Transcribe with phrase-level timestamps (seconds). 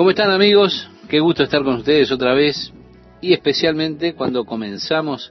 [0.00, 0.88] ¿Cómo están amigos?
[1.10, 2.72] Qué gusto estar con ustedes otra vez
[3.20, 5.30] y especialmente cuando comenzamos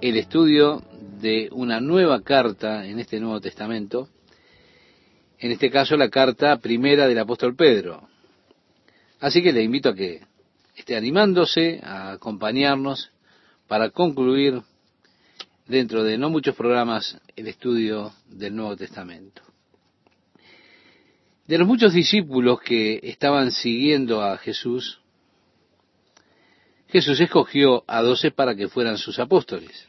[0.00, 0.84] el estudio
[1.20, 4.08] de una nueva carta en este Nuevo Testamento,
[5.40, 8.08] en este caso la carta primera del apóstol Pedro.
[9.18, 10.20] Así que le invito a que
[10.76, 13.10] esté animándose a acompañarnos
[13.66, 14.62] para concluir
[15.66, 19.47] dentro de no muchos programas el estudio del Nuevo Testamento.
[21.48, 25.00] De los muchos discípulos que estaban siguiendo a Jesús,
[26.88, 29.88] Jesús escogió a doce para que fueran sus apóstoles.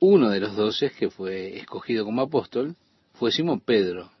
[0.00, 2.74] Uno de los doce que fue escogido como apóstol
[3.12, 4.12] fue Simón Pedro.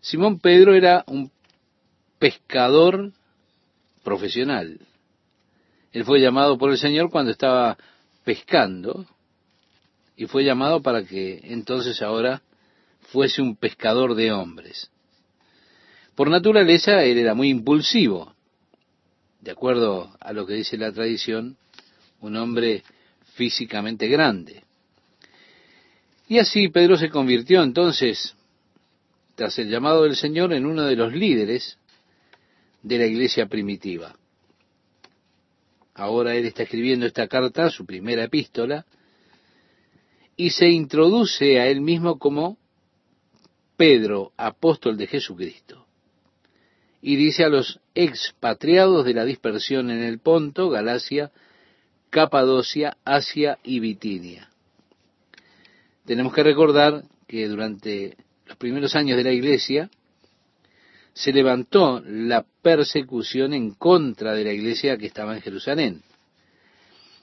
[0.00, 1.30] Simón Pedro era un
[2.18, 3.12] pescador
[4.02, 4.80] profesional.
[5.92, 7.78] Él fue llamado por el Señor cuando estaba
[8.24, 9.06] pescando
[10.16, 12.42] y fue llamado para que entonces ahora
[13.12, 14.90] fuese un pescador de hombres.
[16.18, 18.34] Por naturaleza él era muy impulsivo,
[19.40, 21.56] de acuerdo a lo que dice la tradición,
[22.20, 22.82] un hombre
[23.34, 24.64] físicamente grande.
[26.26, 28.34] Y así Pedro se convirtió entonces,
[29.36, 31.78] tras el llamado del Señor, en uno de los líderes
[32.82, 34.16] de la iglesia primitiva.
[35.94, 38.84] Ahora él está escribiendo esta carta, su primera epístola,
[40.36, 42.58] y se introduce a él mismo como
[43.76, 45.77] Pedro, apóstol de Jesucristo
[47.00, 51.30] y dice a los expatriados de la dispersión en el Ponto, Galacia,
[52.10, 54.48] Capadocia, Asia y Bitinia.
[56.04, 59.90] Tenemos que recordar que durante los primeros años de la iglesia
[61.12, 66.02] se levantó la persecución en contra de la iglesia que estaba en Jerusalén.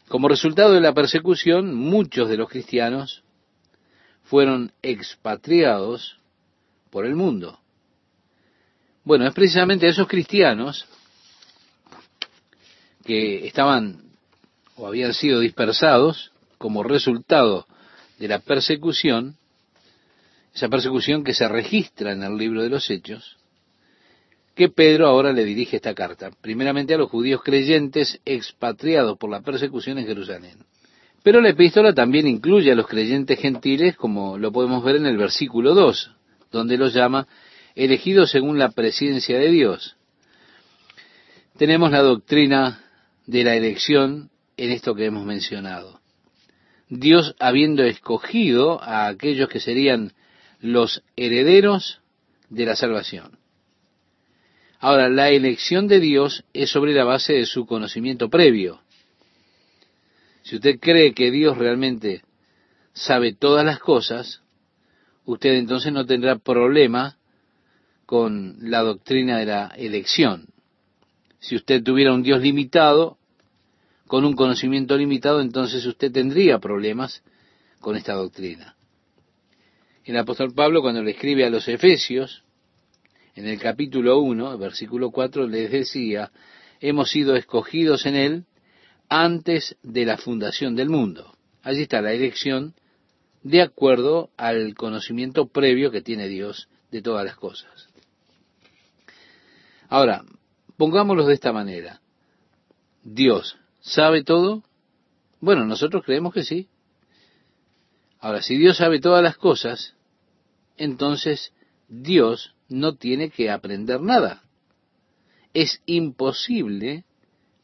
[0.08, 3.23] Como resultado de la persecución, muchos de los cristianos
[4.23, 6.20] fueron expatriados
[6.92, 7.60] por el mundo.
[9.06, 10.88] Bueno, es precisamente a esos cristianos
[13.06, 14.02] que estaban
[14.75, 17.67] o habían sido dispersados como resultado
[18.17, 19.36] de la persecución,
[20.55, 23.38] esa persecución que se registra en el libro de los Hechos,
[24.55, 29.42] que Pedro ahora le dirige esta carta, primeramente a los judíos creyentes expatriados por la
[29.42, 30.58] persecución en Jerusalén.
[31.22, 35.17] Pero la epístola también incluye a los creyentes gentiles, como lo podemos ver en el
[35.17, 36.11] versículo 2,
[36.52, 37.27] donde los llama
[37.75, 39.97] elegidos según la presencia de Dios.
[41.58, 42.83] Tenemos la doctrina
[43.27, 45.99] de la elección en esto que hemos mencionado.
[46.89, 50.13] Dios habiendo escogido a aquellos que serían
[50.59, 52.02] los herederos
[52.49, 53.37] de la salvación.
[54.80, 58.81] Ahora, la elección de Dios es sobre la base de su conocimiento previo.
[60.43, 62.21] Si usted cree que Dios realmente
[62.93, 64.42] sabe todas las cosas,
[65.25, 67.17] usted entonces no tendrá problema
[68.05, 70.48] con la doctrina de la elección.
[71.39, 73.17] Si usted tuviera un Dios limitado,
[74.08, 77.23] con un conocimiento limitado, entonces usted tendría problemas
[77.80, 78.76] con esta doctrina.
[80.04, 82.43] El apóstol Pablo, cuando le escribe a los Efesios,
[83.36, 86.32] en el capítulo 1, versículo 4, les decía,
[86.80, 88.45] hemos sido escogidos en él
[89.10, 91.36] antes de la fundación del mundo.
[91.64, 92.76] Allí está la elección
[93.42, 97.89] de acuerdo al conocimiento previo que tiene Dios de todas las cosas.
[99.90, 100.23] Ahora,
[100.78, 102.02] pongámoslo de esta manera.
[103.04, 104.64] Dios sabe todo.
[105.40, 106.68] Bueno, nosotros creemos que sí.
[108.20, 109.94] Ahora, si Dios sabe todas las cosas,
[110.78, 111.54] entonces
[111.88, 114.44] Dios no tiene que aprender nada.
[115.54, 117.06] Es imposible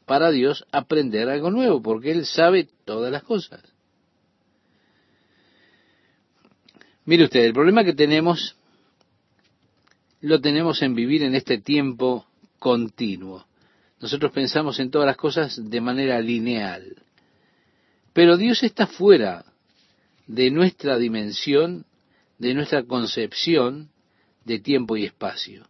[0.06, 3.62] para Dios aprender algo nuevo, porque Él sabe todas las cosas.
[7.04, 8.56] Mire usted, el problema que tenemos
[10.22, 12.26] lo tenemos en vivir en este tiempo
[12.58, 13.44] continuo.
[14.00, 16.96] Nosotros pensamos en todas las cosas de manera lineal.
[18.12, 19.44] Pero Dios está fuera
[20.28, 21.84] de nuestra dimensión,
[22.38, 23.90] de nuestra concepción
[24.44, 25.66] de tiempo y espacio.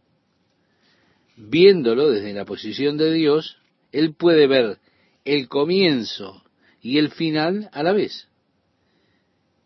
[1.36, 3.56] Viéndolo desde la posición de Dios,
[3.90, 4.78] Él puede ver
[5.24, 6.44] el comienzo
[6.82, 8.28] y el final a la vez.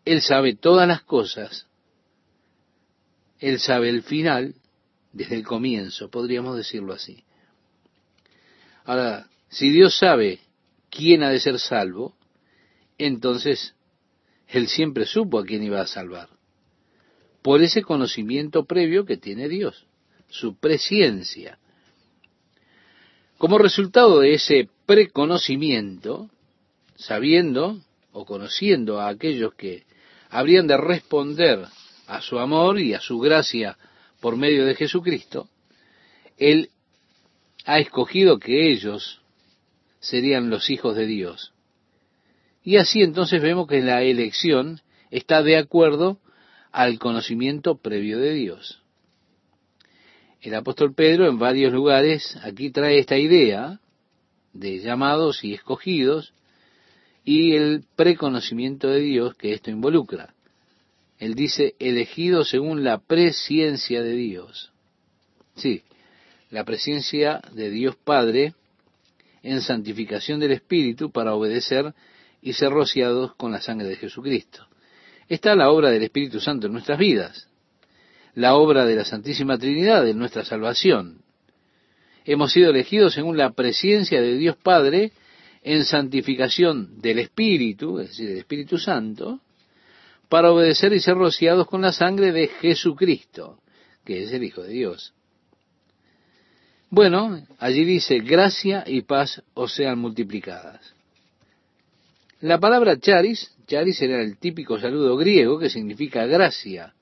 [0.05, 1.67] Él sabe todas las cosas.
[3.39, 4.55] Él sabe el final
[5.17, 7.23] desde el comienzo, podríamos decirlo así.
[8.85, 10.39] Ahora, si Dios sabe
[10.91, 12.15] quién ha de ser salvo,
[12.99, 13.73] entonces
[14.47, 16.29] Él siempre supo a quién iba a salvar.
[17.41, 19.87] Por ese conocimiento previo que tiene Dios,
[20.29, 21.57] su presciencia.
[23.39, 26.29] Como resultado de ese preconocimiento,
[26.95, 27.81] sabiendo
[28.11, 29.83] o conociendo a aquellos que
[30.29, 31.65] habrían de responder
[32.05, 33.77] a su amor y a su gracia
[34.19, 35.49] por medio de Jesucristo,
[36.37, 36.69] Él
[37.65, 39.21] ha escogido que ellos
[39.99, 41.53] serían los hijos de Dios.
[42.63, 44.81] Y así entonces vemos que la elección
[45.11, 46.19] está de acuerdo
[46.71, 48.81] al conocimiento previo de Dios.
[50.41, 53.79] El apóstol Pedro en varios lugares aquí trae esta idea
[54.53, 56.33] de llamados y escogidos
[57.23, 60.33] y el preconocimiento de Dios que esto involucra.
[61.19, 64.71] Él dice elegido según la presciencia de Dios.
[65.55, 65.83] Sí,
[66.51, 68.53] la presencia de Dios Padre
[69.43, 71.93] en santificación del Espíritu para obedecer
[72.41, 74.67] y ser rociados con la sangre de Jesucristo.
[75.27, 77.49] Está la obra del Espíritu Santo en nuestras vidas,
[78.35, 81.21] la obra de la Santísima Trinidad en nuestra salvación.
[82.23, 85.11] Hemos sido elegidos según la presencia de Dios Padre
[85.63, 89.41] en santificación del Espíritu, es decir, del Espíritu Santo,
[90.29, 93.59] para obedecer y ser rociados con la sangre de Jesucristo,
[94.03, 95.13] que es el Hijo de Dios.
[96.89, 100.93] Bueno, allí dice, gracia y paz os sean multiplicadas.
[102.39, 106.93] La palabra charis, charis era el típico saludo griego que significa gracia.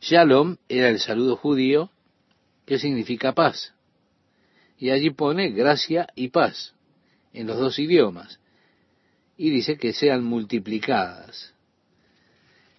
[0.00, 1.90] Shalom era el saludo judío
[2.64, 3.72] que significa paz.
[4.78, 6.74] Y allí pone gracia y paz
[7.32, 8.38] en los dos idiomas.
[9.36, 11.55] Y dice que sean multiplicadas.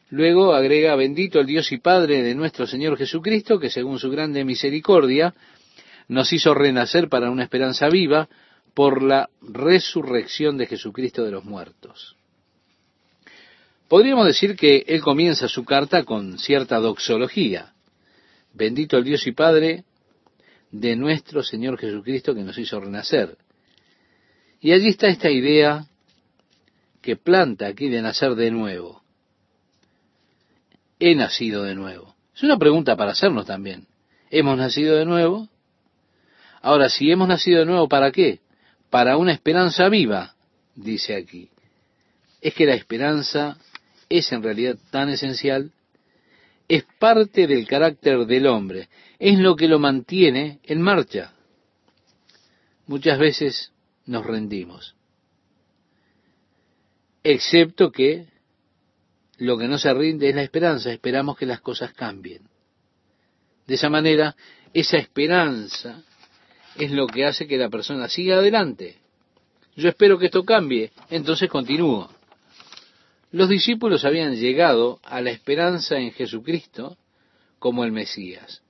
[0.09, 4.45] Luego agrega, bendito el Dios y Padre de nuestro Señor Jesucristo, que según su grande
[4.45, 5.33] misericordia
[6.07, 8.29] nos hizo renacer para una esperanza viva
[8.73, 12.15] por la resurrección de Jesucristo de los muertos.
[13.89, 17.73] Podríamos decir que él comienza su carta con cierta doxología.
[18.53, 19.83] Bendito el Dios y Padre
[20.71, 23.37] de nuestro Señor Jesucristo que nos hizo renacer.
[24.59, 25.85] Y allí está esta idea
[27.01, 29.06] que planta aquí de nacer de nuevo.
[30.99, 32.15] He nacido de nuevo.
[32.35, 33.87] Es una pregunta para hacernos también.
[34.29, 35.47] ¿Hemos nacido de nuevo?
[36.61, 38.39] Ahora, si hemos nacido de nuevo, ¿para qué?
[38.89, 40.35] Para una esperanza viva,
[40.75, 41.49] dice aquí.
[42.41, 43.57] Es que la esperanza
[44.09, 45.71] es en realidad tan esencial,
[46.67, 48.89] es parte del carácter del hombre,
[49.19, 51.33] es lo que lo mantiene en marcha.
[52.85, 53.71] Muchas veces
[54.05, 54.95] nos rendimos,
[57.23, 58.27] excepto que
[59.37, 62.43] lo que no se rinde es la esperanza, esperamos que las cosas cambien.
[63.65, 64.35] De esa manera,
[64.73, 66.03] esa esperanza
[66.77, 68.97] es lo que hace que la persona siga adelante.
[69.75, 72.09] Yo espero que esto cambie, entonces continúo.
[73.31, 76.97] Los discípulos habían llegado a la esperanza en Jesucristo
[77.59, 78.63] como el Mesías,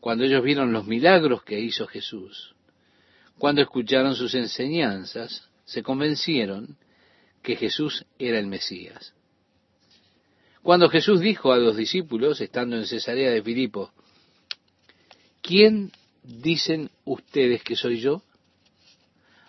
[0.00, 2.54] cuando ellos vieron los milagros que hizo Jesús,
[3.38, 6.76] cuando escucharon sus enseñanzas, se convencieron
[7.42, 9.14] que Jesús era el Mesías.
[10.62, 13.90] Cuando Jesús dijo a los discípulos, estando en Cesarea de Filipo,
[15.40, 15.90] ¿quién
[16.22, 18.22] dicen ustedes que soy yo?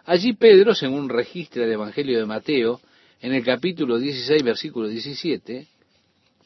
[0.06, 2.82] Allí Pedro, según registra el Evangelio de Mateo,
[3.22, 5.68] en el capítulo 16, versículo 17,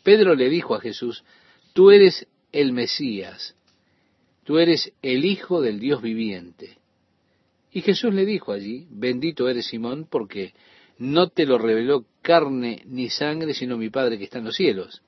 [0.03, 1.23] Pedro le dijo a Jesús,
[1.73, 3.55] tú eres el Mesías,
[4.43, 6.77] tú eres el Hijo del Dios viviente.
[7.71, 10.53] Y Jesús le dijo allí, bendito eres Simón, porque
[10.97, 15.01] no te lo reveló carne ni sangre, sino mi Padre que está en los cielos.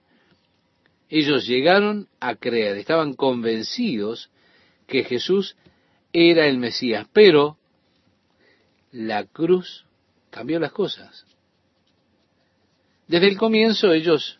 [1.09, 4.29] Ellos llegaron a creer, estaban convencidos
[4.85, 5.55] que Jesús
[6.13, 7.57] era el Mesías, pero
[8.91, 9.85] la cruz
[10.29, 11.25] cambió las cosas.
[13.07, 14.39] Desde el comienzo ellos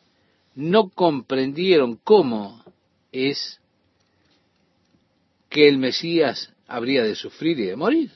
[0.53, 2.63] no comprendieron cómo
[3.11, 3.59] es
[5.49, 8.11] que el Mesías habría de sufrir y de morir.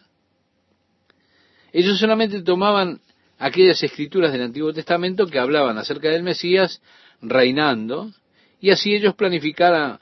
[1.71, 3.01] Ellos solamente tomaban
[3.39, 6.81] aquellas escrituras del Antiguo Testamento que hablaban acerca del Mesías
[7.21, 8.11] reinando,
[8.59, 9.99] y así ellos planificaban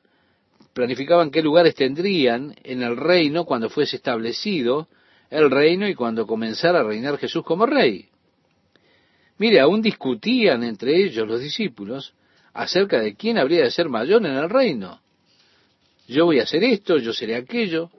[1.31, 4.87] qué lugares tendrían en el reino cuando fuese establecido
[5.31, 8.09] el reino y cuando comenzara a reinar Jesús como rey.
[9.37, 12.13] Mire, aún discutían entre ellos los discípulos
[12.53, 14.99] acerca de quién habría de ser mayor en el reino.
[16.07, 17.89] Yo voy a hacer esto, yo seré aquello.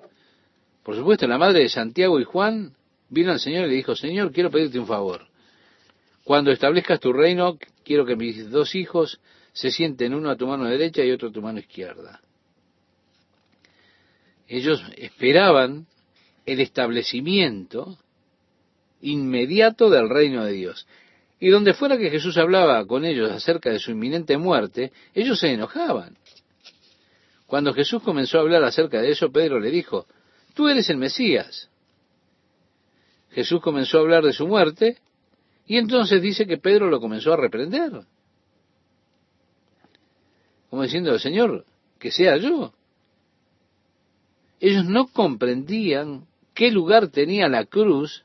[0.84, 2.74] Por supuesto, la madre de Santiago y Juan
[3.12, 5.28] vino al Señor y le dijo, Señor, quiero pedirte un favor.
[6.24, 9.20] Cuando establezcas tu reino, quiero que mis dos hijos
[9.52, 12.20] se sienten uno a tu mano derecha y otro a tu mano izquierda.
[14.48, 15.86] Ellos esperaban
[16.46, 17.98] el establecimiento
[19.02, 20.86] inmediato del reino de Dios.
[21.38, 25.52] Y donde fuera que Jesús hablaba con ellos acerca de su inminente muerte, ellos se
[25.52, 26.16] enojaban.
[27.46, 30.06] Cuando Jesús comenzó a hablar acerca de eso, Pedro le dijo,
[30.54, 31.68] tú eres el Mesías.
[33.32, 34.98] Jesús comenzó a hablar de su muerte
[35.66, 38.04] y entonces dice que Pedro lo comenzó a reprender.
[40.68, 41.64] Como diciendo, Señor,
[41.98, 42.72] que sea yo.
[44.60, 48.24] ellos no comprendían qué lugar tenía la cruz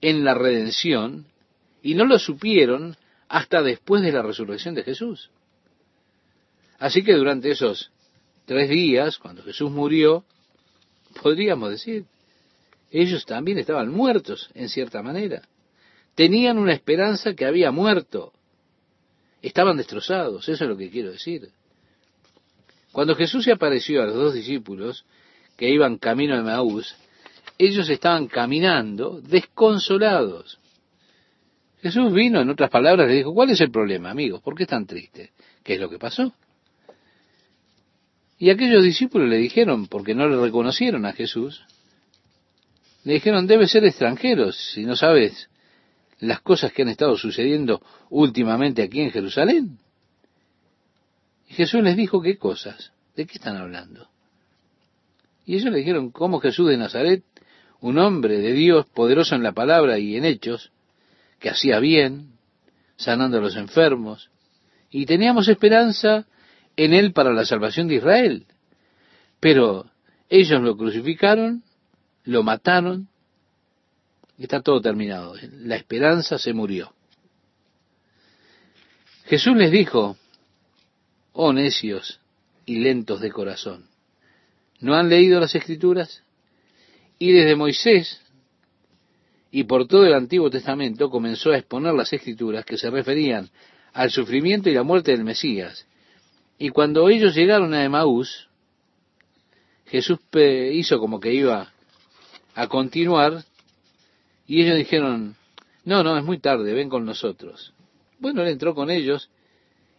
[0.00, 1.26] en la redención
[1.82, 2.96] y no lo supieron
[3.28, 5.30] hasta después de la resurrección de Jesús.
[6.78, 7.92] Así que durante esos
[8.46, 10.24] tres días, cuando Jesús murió,
[11.22, 12.06] podríamos decir,
[12.90, 15.42] ellos también estaban muertos, en cierta manera.
[16.14, 18.32] Tenían una esperanza que había muerto.
[19.42, 21.50] Estaban destrozados, eso es lo que quiero decir.
[22.92, 25.04] Cuando Jesús se apareció a los dos discípulos
[25.56, 26.96] que iban camino de Maús,
[27.56, 30.58] ellos estaban caminando desconsolados.
[31.82, 34.42] Jesús vino, en otras palabras, le dijo, ¿cuál es el problema, amigos?
[34.42, 35.30] ¿Por qué están tristes?
[35.62, 36.34] ¿Qué es lo que pasó?
[38.38, 41.62] Y aquellos discípulos le dijeron, porque no le reconocieron a Jesús,
[43.04, 45.48] le dijeron, debe ser extranjeros si no sabes
[46.18, 49.78] las cosas que han estado sucediendo últimamente aquí en Jerusalén.
[51.48, 52.92] Y Jesús les dijo, ¿qué cosas?
[53.16, 54.08] ¿De qué están hablando?
[55.46, 57.24] Y ellos le dijeron, ¿cómo Jesús de Nazaret,
[57.80, 60.70] un hombre de Dios, poderoso en la palabra y en hechos,
[61.38, 62.34] que hacía bien,
[62.96, 64.30] sanando a los enfermos,
[64.90, 66.26] y teníamos esperanza
[66.76, 68.46] en él para la salvación de Israel.
[69.40, 69.86] Pero
[70.28, 71.62] ellos lo crucificaron,
[72.24, 73.08] lo mataron,
[74.36, 75.34] y está todo terminado.
[75.52, 76.94] La esperanza se murió.
[79.26, 80.16] Jesús les dijo,
[81.32, 82.20] oh necios
[82.66, 83.86] y lentos de corazón,
[84.80, 86.22] ¿no han leído las escrituras?
[87.18, 88.22] Y desde Moisés
[89.50, 93.50] y por todo el Antiguo Testamento comenzó a exponer las escrituras que se referían
[93.92, 95.86] al sufrimiento y la muerte del Mesías.
[96.58, 98.48] Y cuando ellos llegaron a Emaús,
[99.86, 100.18] Jesús
[100.72, 101.72] hizo como que iba
[102.54, 103.44] a continuar
[104.46, 105.36] y ellos dijeron,
[105.84, 107.72] no, no, es muy tarde, ven con nosotros.
[108.18, 109.30] Bueno, él entró con ellos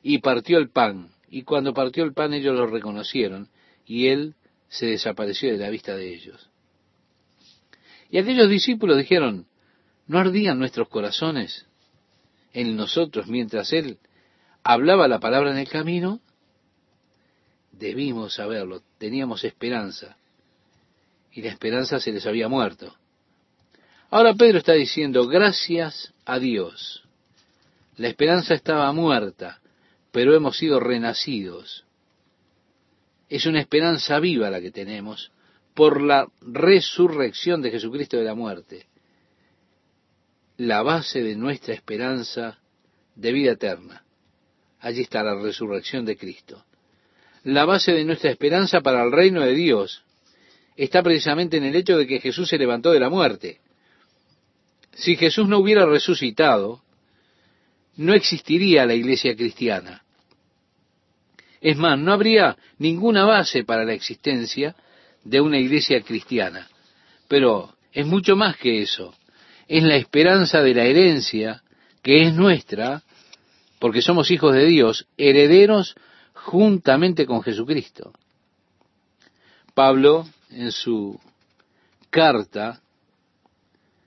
[0.03, 1.10] y partió el pan.
[1.29, 3.48] Y cuando partió el pan ellos lo reconocieron
[3.86, 4.36] y él
[4.67, 6.50] se desapareció de la vista de ellos.
[8.10, 9.48] Y aquellos discípulos dijeron,
[10.08, 11.65] ¿no ardían nuestros corazones
[12.53, 14.00] en nosotros mientras él
[14.63, 16.20] hablaba la palabra en el camino?
[17.72, 20.17] Debimos saberlo, teníamos esperanza.
[21.31, 22.95] Y la esperanza se les había muerto.
[24.09, 27.03] Ahora Pedro está diciendo, gracias a Dios.
[27.95, 29.61] La esperanza estaba muerta,
[30.11, 31.85] pero hemos sido renacidos.
[33.29, 35.31] Es una esperanza viva la que tenemos
[35.73, 38.88] por la resurrección de Jesucristo de la muerte.
[40.57, 42.59] La base de nuestra esperanza
[43.15, 44.03] de vida eterna.
[44.81, 46.65] Allí está la resurrección de Cristo.
[47.43, 50.03] La base de nuestra esperanza para el reino de Dios
[50.75, 53.59] está precisamente en el hecho de que Jesús se levantó de la muerte.
[54.93, 56.81] Si Jesús no hubiera resucitado,
[57.97, 60.03] no existiría la iglesia cristiana.
[61.61, 64.75] Es más, no habría ninguna base para la existencia
[65.23, 66.67] de una iglesia cristiana.
[67.27, 69.13] Pero es mucho más que eso.
[69.67, 71.61] Es la esperanza de la herencia
[72.01, 73.03] que es nuestra,
[73.79, 75.95] porque somos hijos de Dios, herederos
[76.33, 78.11] juntamente con Jesucristo.
[79.73, 81.20] Pablo, en su
[82.10, 82.81] carta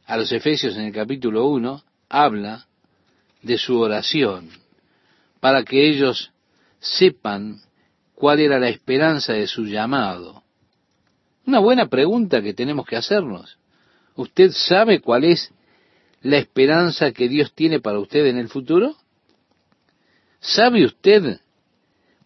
[0.06, 2.66] a los Efesios en el capítulo 1, habla
[3.42, 4.50] de su oración,
[5.40, 6.30] para que ellos
[6.78, 7.60] sepan
[8.14, 10.42] cuál era la esperanza de su llamado.
[11.46, 13.58] Una buena pregunta que tenemos que hacernos.
[14.14, 15.50] ¿Usted sabe cuál es
[16.22, 18.96] la esperanza que Dios tiene para usted en el futuro?
[20.40, 21.40] ¿Sabe usted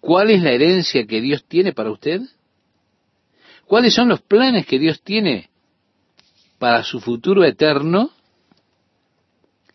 [0.00, 2.20] cuál es la herencia que Dios tiene para usted?
[3.68, 5.50] ¿Cuáles son los planes que Dios tiene
[6.58, 8.10] para su futuro eterno?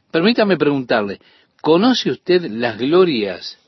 [0.10, 1.20] Permítame preguntarle,
[1.62, 3.60] ¿conoce usted las glorias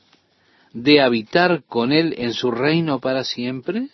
[0.72, 3.88] de habitar con Él en su reino para siempre?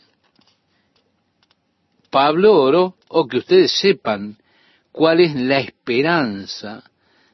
[2.08, 4.38] Pablo oró, o que ustedes sepan
[4.90, 6.82] cuál es la esperanza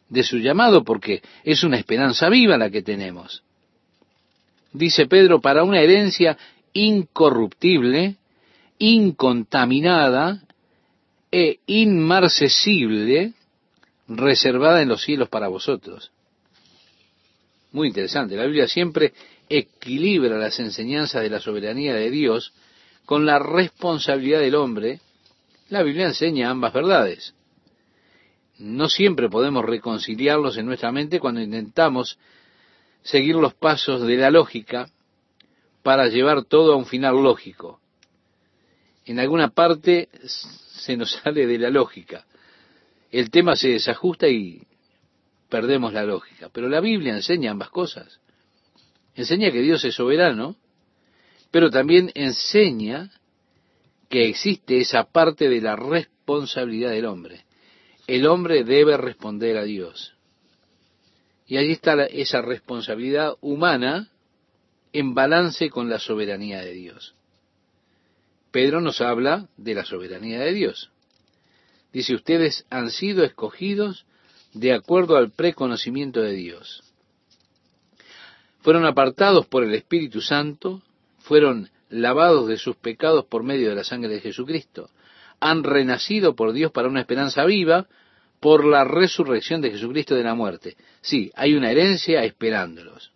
[0.09, 3.45] de su llamado, porque es una esperanza viva la que tenemos.
[4.73, 6.37] Dice Pedro, para una herencia
[6.73, 8.17] incorruptible,
[8.79, 10.43] incontaminada
[11.31, 13.35] e inmarcesible,
[14.09, 16.11] reservada en los cielos para vosotros.
[17.73, 18.37] Muy interesante.
[18.37, 19.13] La Biblia siempre
[19.49, 22.53] equilibra las enseñanzas de la soberanía de Dios
[23.05, 25.01] con la responsabilidad del hombre.
[25.69, 27.35] La Biblia enseña ambas verdades.
[28.59, 32.19] No siempre podemos reconciliarlos en nuestra mente cuando intentamos
[33.03, 34.91] seguir los pasos de la lógica
[35.83, 37.81] para llevar todo a un final lógico.
[39.09, 42.27] En alguna parte se nos sale de la lógica.
[43.11, 44.63] El tema se desajusta y
[45.49, 46.51] perdemos la lógica.
[46.53, 48.21] Pero la Biblia enseña ambas cosas.
[49.15, 50.57] Enseña que Dios es soberano,
[51.51, 53.11] pero también enseña
[54.11, 57.47] que existe esa parte de la responsabilidad del hombre.
[58.07, 60.15] El hombre debe responder a Dios.
[61.47, 64.11] Y allí está esa responsabilidad humana
[64.93, 67.15] en balance con la soberanía de Dios.
[68.51, 70.91] Pedro nos habla de la soberanía de Dios.
[71.93, 74.07] Dice, ustedes han sido escogidos
[74.55, 76.83] de acuerdo al preconocimiento de Dios.
[78.61, 80.83] Fueron apartados por el Espíritu Santo,
[81.19, 84.91] fueron lavados de sus pecados por medio de la sangre de Jesucristo,
[85.41, 87.87] han renacido por Dios para una esperanza viva
[88.41, 90.77] por la resurrección de Jesucristo de la muerte.
[91.01, 93.13] Sí, hay una herencia esperándolos.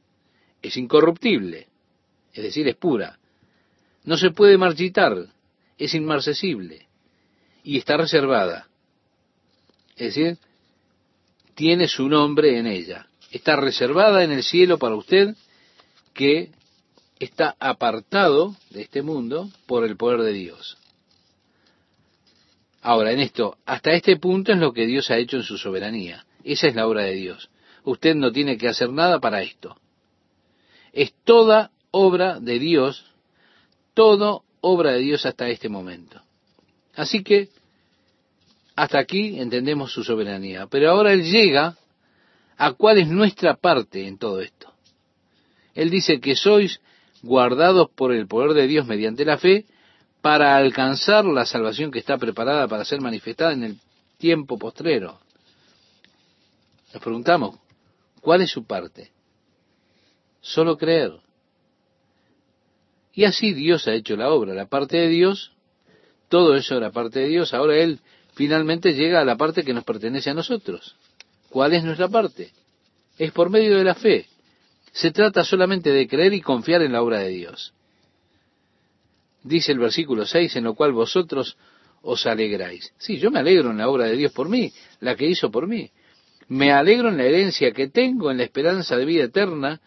[0.60, 1.68] Es incorruptible,
[2.32, 3.18] es decir, es pura.
[4.04, 5.26] No se puede marchitar,
[5.78, 6.88] es inmarcesible
[7.62, 8.68] y está reservada.
[9.96, 10.38] Es decir,
[11.54, 13.06] tiene su nombre en ella.
[13.30, 15.36] Está reservada en el cielo para usted
[16.14, 16.50] que
[17.18, 20.76] está apartado de este mundo por el poder de Dios.
[22.82, 26.26] Ahora, en esto, hasta este punto es lo que Dios ha hecho en su soberanía.
[26.42, 27.48] Esa es la obra de Dios.
[27.84, 29.76] Usted no tiene que hacer nada para esto.
[30.92, 33.06] Es toda obra de Dios,
[33.94, 36.20] todo obra de Dios hasta este momento.
[36.94, 37.48] Así que,
[38.74, 40.66] hasta aquí entendemos su soberanía.
[40.66, 41.76] Pero ahora Él llega
[42.56, 44.72] a cuál es nuestra parte en todo esto.
[45.74, 46.80] Él dice que sois
[47.22, 49.66] guardados por el poder de Dios mediante la fe
[50.20, 53.80] para alcanzar la salvación que está preparada para ser manifestada en el
[54.18, 55.18] tiempo postrero.
[56.92, 57.58] Nos preguntamos,
[58.20, 59.10] ¿cuál es su parte?
[60.40, 61.12] Solo creer.
[63.14, 65.52] Y así Dios ha hecho la obra, la parte de Dios,
[66.28, 68.00] todo eso era parte de Dios, ahora Él
[68.34, 70.96] finalmente llega a la parte que nos pertenece a nosotros.
[71.50, 72.50] ¿Cuál es nuestra parte?
[73.18, 74.26] Es por medio de la fe.
[74.92, 77.74] Se trata solamente de creer y confiar en la obra de Dios
[79.42, 81.56] dice el versículo 6, en lo cual vosotros
[82.02, 82.92] os alegráis.
[82.98, 85.66] Sí, yo me alegro en la obra de Dios por mí, la que hizo por
[85.66, 85.90] mí.
[86.48, 89.80] Me alegro en la herencia que tengo, en la esperanza de vida eterna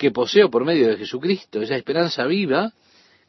[0.00, 2.72] que poseo por medio de Jesucristo, esa esperanza viva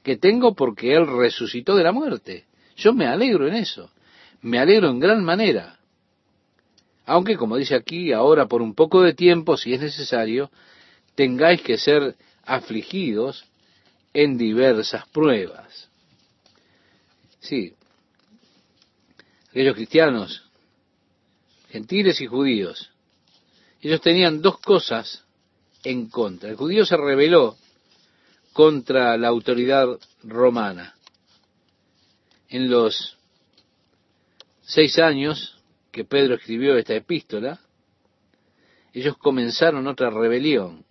[0.03, 2.45] que tengo porque Él resucitó de la muerte.
[2.77, 3.91] Yo me alegro en eso,
[4.41, 5.79] me alegro en gran manera.
[7.05, 10.49] Aunque, como dice aquí, ahora por un poco de tiempo, si es necesario,
[11.13, 13.43] tengáis que ser afligidos
[14.13, 15.89] en diversas pruebas.
[17.41, 17.73] Sí,
[19.49, 20.49] aquellos cristianos,
[21.69, 22.91] gentiles y judíos,
[23.81, 25.25] ellos tenían dos cosas
[25.83, 26.49] en contra.
[26.49, 27.57] El judío se rebeló
[28.53, 29.87] contra la autoridad
[30.23, 30.95] romana.
[32.49, 33.17] En los
[34.61, 35.57] seis años
[35.91, 37.59] que Pedro escribió esta epístola,
[38.93, 40.85] ellos comenzaron otra rebelión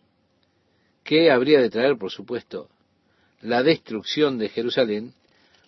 [1.04, 2.68] que habría de traer, por supuesto,
[3.42, 5.14] la destrucción de Jerusalén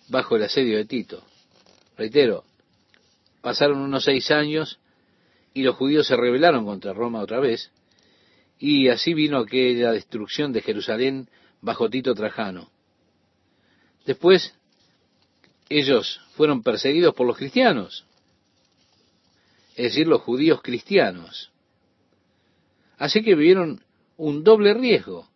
[0.07, 1.23] bajo el asedio de Tito.
[1.97, 2.43] Reitero,
[3.41, 4.79] pasaron unos seis años
[5.53, 7.71] y los judíos se rebelaron contra Roma otra vez,
[8.59, 11.29] y así vino aquella destrucción de Jerusalén
[11.61, 12.69] bajo Tito Trajano.
[14.05, 14.55] Después,
[15.69, 18.05] ellos fueron perseguidos por los cristianos,
[19.75, 21.51] es decir, los judíos cristianos.
[22.97, 23.83] Así que vivieron
[24.17, 25.27] un doble riesgo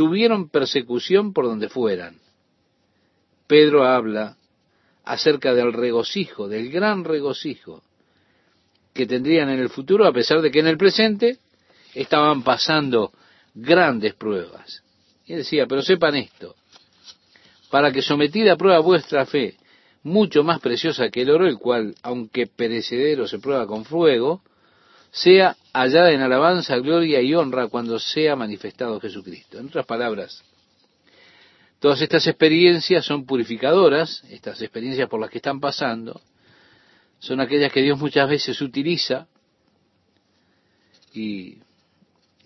[0.00, 2.16] tuvieron persecución por donde fueran.
[3.46, 4.38] Pedro habla
[5.04, 7.82] acerca del regocijo, del gran regocijo
[8.94, 11.38] que tendrían en el futuro, a pesar de que en el presente
[11.94, 13.12] estaban pasando
[13.54, 14.82] grandes pruebas.
[15.26, 16.56] Y decía, pero sepan esto,
[17.70, 19.56] para que sometida a prueba vuestra fe,
[20.02, 24.42] mucho más preciosa que el oro, el cual, aunque perecedero, se prueba con fuego,
[25.10, 29.58] sea hallada en alabanza, gloria y honra cuando sea manifestado Jesucristo.
[29.58, 30.42] En otras palabras,
[31.78, 36.20] todas estas experiencias son purificadoras, estas experiencias por las que están pasando,
[37.18, 39.26] son aquellas que Dios muchas veces utiliza
[41.12, 41.58] y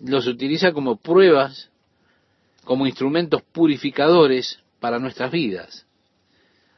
[0.05, 1.69] los utiliza como pruebas,
[2.63, 5.85] como instrumentos purificadores para nuestras vidas.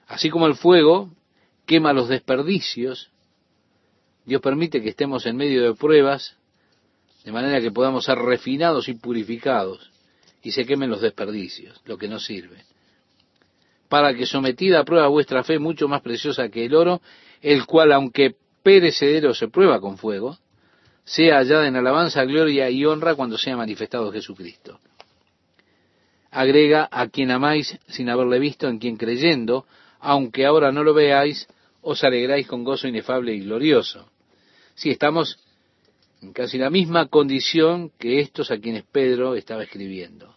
[0.08, 1.12] Así como el fuego
[1.66, 3.12] quema los desperdicios,
[4.26, 6.38] Dios permite que estemos en medio de pruebas,
[7.26, 9.92] de manera que podamos ser refinados y purificados
[10.42, 12.64] y se quemen los desperdicios, lo que no sirve.
[13.90, 17.02] Para que sometida a prueba vuestra fe, mucho más preciosa que el oro,
[17.42, 20.38] el cual, aunque perecedero se prueba con fuego,
[21.08, 24.82] sea hallada en alabanza, gloria y honra cuando sea manifestado Jesucristo.
[26.32, 29.66] Agrega a quien amáis sin haberle visto, en quien creyendo,
[30.02, 31.48] aunque ahora no lo veáis,
[31.82, 34.12] os alegráis con gozo inefable y glorioso.
[34.76, 35.40] Sí, estamos
[36.22, 40.36] en casi la misma condición que estos a quienes Pedro estaba escribiendo.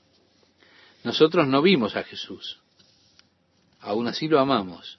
[1.03, 2.61] Nosotros no vimos a Jesús.
[3.81, 4.99] aún así lo amamos.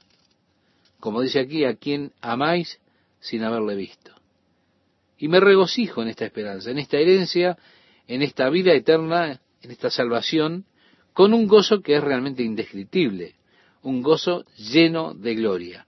[1.00, 2.78] Como dice aquí, a quien amáis
[3.22, 4.21] sin haberle visto.
[5.22, 7.56] Y me regocijo en esta esperanza, en esta herencia,
[8.08, 10.66] en esta vida eterna, en esta salvación,
[11.14, 13.36] con un gozo que es realmente indescriptible,
[13.84, 15.86] un gozo lleno de gloria.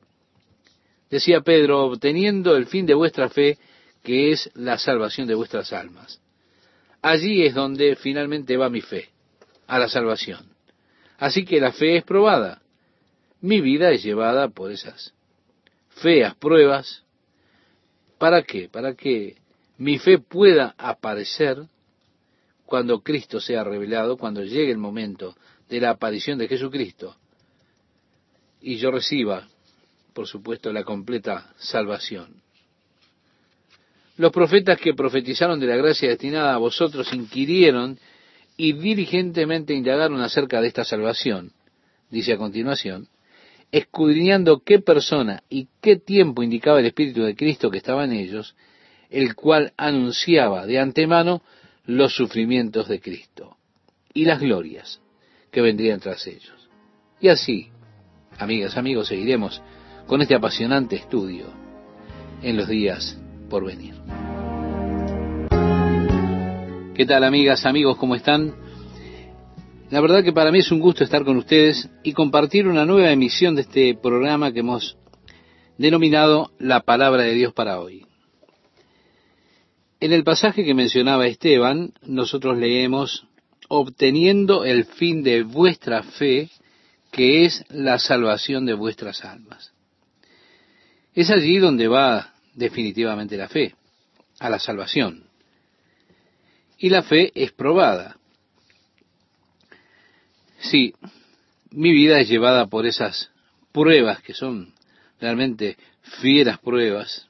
[1.10, 3.58] Decía Pedro, obteniendo el fin de vuestra fe,
[4.04, 6.22] que es la salvación de vuestras almas.
[7.02, 9.10] Allí es donde finalmente va mi fe,
[9.65, 10.46] a la salvación.
[11.17, 12.62] Así que la fe es probada.
[13.41, 15.15] Mi vida es llevada por esas
[15.89, 17.03] feas pruebas.
[18.24, 18.70] ¿Para qué?
[18.70, 19.36] Para que
[19.80, 21.58] mi fe pueda aparecer
[22.66, 25.36] cuando Cristo sea revelado, cuando llegue el momento
[25.68, 27.18] de la aparición de Jesucristo
[28.62, 29.50] y yo reciba,
[30.14, 32.42] por supuesto, la completa salvación.
[34.16, 38.00] Los profetas que profetizaron de la gracia destinada a vosotros inquirieron
[38.56, 41.52] y diligentemente indagaron acerca de esta salvación,
[42.10, 43.10] dice a continuación,
[43.74, 48.56] escudriñando qué persona y qué tiempo indicaba el Espíritu de Cristo que estaba en ellos,
[49.10, 51.42] el cual anunciaba de antemano
[51.86, 53.58] los sufrimientos de Cristo
[54.14, 55.02] y las glorias
[55.50, 56.70] que vendrían tras ellos.
[57.20, 57.70] Y así,
[58.38, 59.60] amigas, amigos, seguiremos
[60.06, 61.48] con este apasionante estudio
[62.44, 63.18] en los días
[63.50, 63.96] por venir.
[66.94, 67.98] ¿Qué tal, amigas, amigos?
[67.98, 68.54] ¿Cómo están?
[69.93, 73.12] La verdad que para mí es un gusto estar con ustedes y compartir una nueva
[73.12, 74.97] emisión de este programa que hemos
[75.77, 78.03] denominado La Palabra de Dios para hoy.
[79.99, 83.27] En el pasaje que mencionaba Esteban, nosotros leemos,
[83.69, 86.49] obteniendo el fin de vuestra fe,
[87.12, 89.73] que es la salvación de vuestras almas.
[91.13, 93.75] Es allí donde va definitivamente la fe,
[94.39, 95.25] a la salvación.
[96.79, 98.17] Y la fe es probada.
[100.63, 100.93] Sí,
[101.71, 103.30] mi vida es llevada por esas
[103.73, 104.73] pruebas que son
[105.19, 105.78] realmente
[106.21, 107.28] fieras pruebas,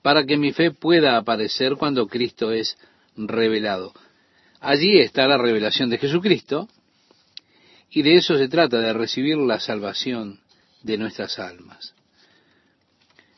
[0.00, 2.76] para que mi fe pueda aparecer cuando Cristo es
[3.16, 3.92] revelado.
[4.60, 6.68] Allí está la revelación de Jesucristo,
[7.90, 10.40] y de eso se trata, de recibir la salvación
[10.82, 11.94] de nuestras almas.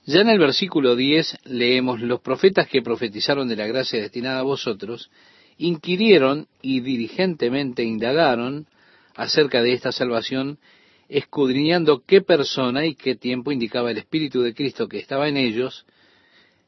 [0.04, 4.44] Ya en el versículo 10 leemos, los profetas que profetizaron de la gracia destinada a
[4.44, 5.10] vosotros,
[5.58, 8.66] inquirieron y diligentemente indagaron
[9.14, 10.58] acerca de esta salvación,
[11.08, 15.86] escudriñando qué persona y qué tiempo indicaba el Espíritu de Cristo que estaba en ellos,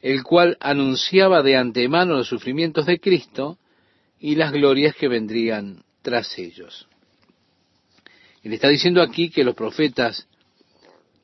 [0.00, 3.58] el cual anunciaba de antemano los sufrimientos de Cristo
[4.20, 6.88] y las glorias que vendrían tras ellos.
[8.42, 10.28] Él está diciendo aquí que los profetas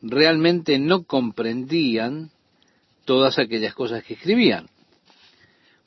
[0.03, 2.31] realmente no comprendían
[3.05, 4.69] todas aquellas cosas que escribían.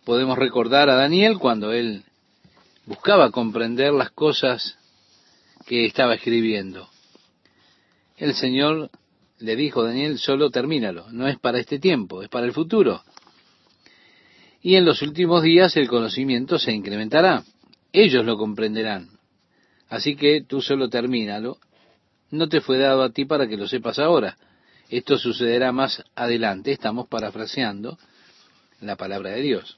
[0.08, 2.06] Podemos recordar a Daniel cuando él
[2.86, 4.78] buscaba comprender las cosas
[5.66, 6.88] que estaba escribiendo.
[8.16, 8.90] El Señor
[9.40, 13.04] le dijo Daniel, solo termínalo, no es para este tiempo, es para el futuro.
[14.62, 17.44] Y en los últimos días el conocimiento se incrementará,
[17.92, 19.10] ellos lo comprenderán.
[19.90, 21.58] Así que tú solo termínalo,
[22.32, 24.38] no te fue dado a ti para que lo sepas ahora.
[24.88, 27.98] Esto sucederá más adelante, estamos parafraseando
[28.80, 29.78] la palabra de Dios.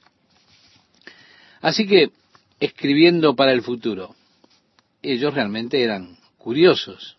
[1.60, 2.10] Así que,
[2.58, 4.14] escribiendo para el futuro,
[5.02, 7.16] ellos realmente eran curiosos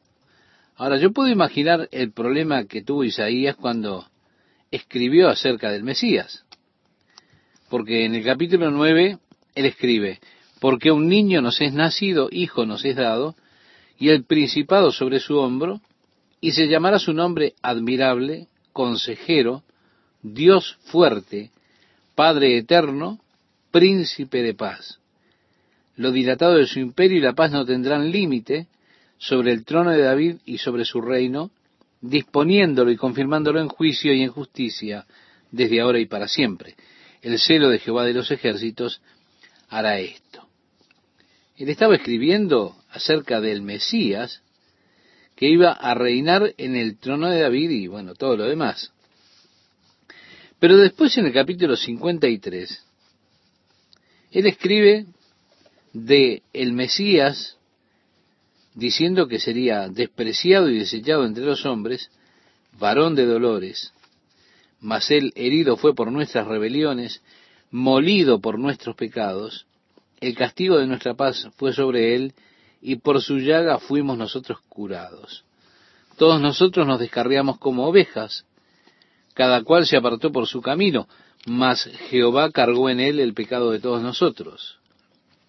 [0.81, 4.07] Ahora, yo puedo imaginar el problema que tuvo Isaías cuando
[4.71, 6.43] escribió acerca del Mesías.
[7.69, 9.19] Porque en el capítulo 9
[9.53, 10.19] él escribe,
[10.59, 13.35] porque un niño nos es nacido, hijo nos es dado,
[13.99, 15.81] y el principado sobre su hombro,
[16.39, 19.61] y se llamará su nombre admirable, consejero,
[20.23, 21.51] Dios fuerte,
[22.15, 23.19] Padre eterno,
[23.71, 24.99] príncipe de paz.
[25.95, 28.67] Lo dilatado de su imperio y la paz no tendrán límite,
[29.21, 31.51] sobre el trono de David y sobre su reino,
[32.01, 35.05] disponiéndolo y confirmándolo en juicio y en justicia
[35.51, 36.75] desde ahora y para siempre.
[37.21, 38.99] El celo de Jehová de los ejércitos
[39.69, 40.47] hará esto.
[41.55, 44.41] Él estaba escribiendo acerca del Mesías
[45.35, 48.91] que iba a reinar en el trono de David y bueno, todo lo demás.
[50.59, 52.85] Pero después en el capítulo 53,
[54.31, 55.05] él escribe
[55.93, 57.57] de el Mesías
[58.73, 62.09] diciendo que sería despreciado y desechado entre los hombres,
[62.79, 63.93] varón de dolores,
[64.79, 67.21] mas él herido fue por nuestras rebeliones,
[67.69, 69.65] molido por nuestros pecados,
[70.21, 72.33] el castigo de nuestra paz fue sobre él,
[72.81, 75.43] y por su llaga fuimos nosotros curados.
[76.17, 78.45] Todos nosotros nos descarriamos como ovejas,
[79.33, 81.07] cada cual se apartó por su camino,
[81.45, 84.79] mas Jehová cargó en él el pecado de todos nosotros.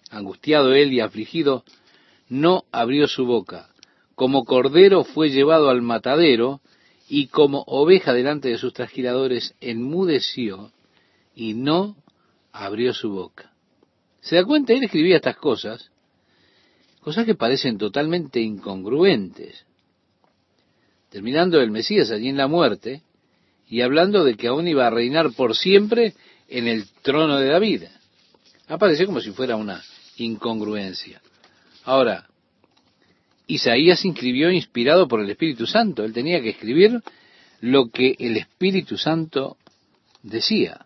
[0.09, 1.63] Angustiado él y afligido,
[2.29, 3.69] no abrió su boca.
[4.15, 6.61] como cordero fue llevado al matadero,
[7.09, 10.71] y como oveja delante de sus trasquiladores enmudeció
[11.35, 11.95] y no
[12.51, 13.51] abrió su boca.
[14.21, 14.73] ¿Se da cuenta?
[14.73, 15.91] Él escribía estas cosas,
[17.01, 19.65] cosas que parecen totalmente incongruentes.
[21.09, 23.03] Terminando el Mesías allí en la muerte
[23.69, 26.13] y hablando de que aún iba a reinar por siempre
[26.47, 27.83] en el trono de David.
[28.67, 29.81] Aparece como si fuera una
[30.17, 31.21] incongruencia.
[31.83, 32.27] Ahora,
[33.47, 36.03] Isaías escribió inspirado por el Espíritu Santo.
[36.03, 37.01] Él tenía que escribir
[37.61, 39.57] lo que el Espíritu Santo
[40.21, 40.85] decía.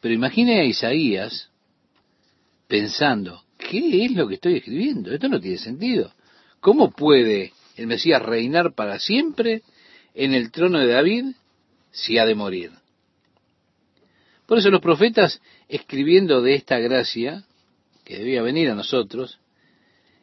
[0.00, 1.50] Pero imagine a Isaías
[2.68, 5.12] pensando, ¿qué es lo que estoy escribiendo?
[5.12, 6.12] Esto no tiene sentido.
[6.60, 9.62] ¿Cómo puede el Mesías reinar para siempre
[10.14, 11.24] en el trono de David
[11.96, 12.72] si ha de morir?
[14.46, 17.44] Por eso los profetas, escribiendo de esta gracia
[18.04, 19.40] que debía venir a nosotros,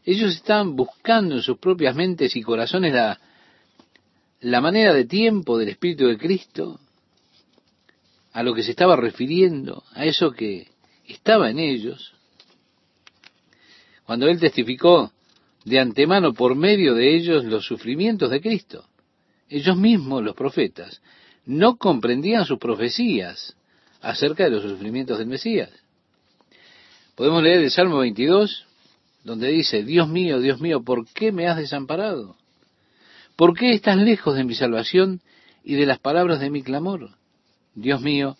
[0.06, 3.20] ellos estaban buscando en sus propias mentes y corazones la,
[4.42, 6.80] la manera de tiempo del Espíritu de Cristo,
[8.32, 10.68] a lo que se estaba refiriendo, a eso que
[11.08, 12.14] estaba en ellos.
[14.06, 15.12] Cuando Él testificó
[15.66, 18.86] de antemano por medio de ellos los sufrimientos de Cristo,
[19.50, 21.02] ellos mismos, los profetas,
[21.46, 23.56] no comprendían sus profecías
[24.02, 25.70] acerca de los sufrimientos del Mesías.
[27.16, 28.66] Podemos leer el Salmo 22,
[29.24, 32.36] donde dice, Dios mío, Dios mío, ¿por qué me has desamparado?
[33.36, 35.22] ¿Por qué estás lejos de mi salvación
[35.64, 37.12] y de las palabras de mi clamor?
[37.76, 38.38] Dios mío,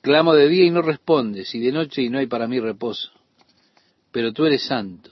[0.00, 3.10] clamo de día y no respondes, y de noche y no hay para mí reposo.
[4.10, 5.10] Pero tú eres santo,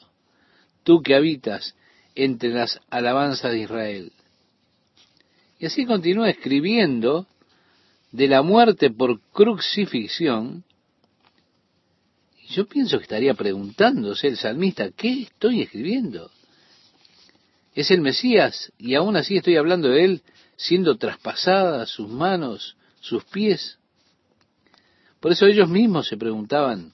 [0.85, 1.75] tú que habitas
[2.15, 4.13] entre las alabanzas de Israel.
[5.61, 7.29] Y así continúa escribiendo
[8.11, 10.65] de la muerte por crucifixión
[12.51, 16.31] yo pienso que estaría preguntándose el salmista, ¿qué estoy escribiendo?
[17.75, 20.23] Es el Mesías y aún así estoy hablando de él
[20.57, 23.79] siendo traspasada sus manos, sus pies.
[25.21, 26.93] Por eso ellos mismos se preguntaban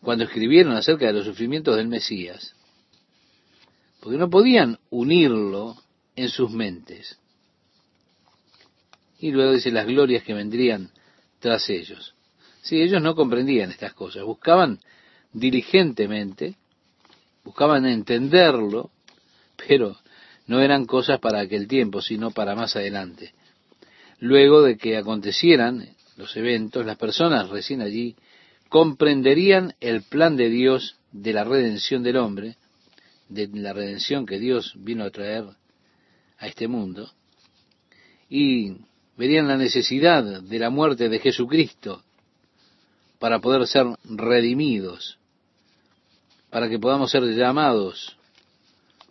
[0.00, 2.54] cuando escribieron acerca de los sufrimientos del Mesías,
[4.00, 5.76] porque no podían unirlo
[6.16, 7.18] en sus mentes.
[9.22, 10.90] Y luego dice las glorias que vendrían
[11.38, 12.16] tras ellos.
[12.60, 14.80] Sí, ellos no comprendían estas cosas, buscaban
[15.32, 16.56] diligentemente,
[17.44, 18.90] buscaban entenderlo,
[19.56, 19.96] pero
[20.48, 23.32] no eran cosas para aquel tiempo, sino para más adelante.
[24.18, 28.16] Luego de que acontecieran los eventos, las personas recién allí
[28.68, 32.56] comprenderían el plan de Dios de la redención del hombre,
[33.28, 35.44] de la redención que Dios vino a traer
[36.38, 37.08] a este mundo,
[38.28, 38.78] y
[39.22, 42.02] verían la necesidad de la muerte de Jesucristo
[43.20, 45.16] para poder ser redimidos,
[46.50, 48.16] para que podamos ser llamados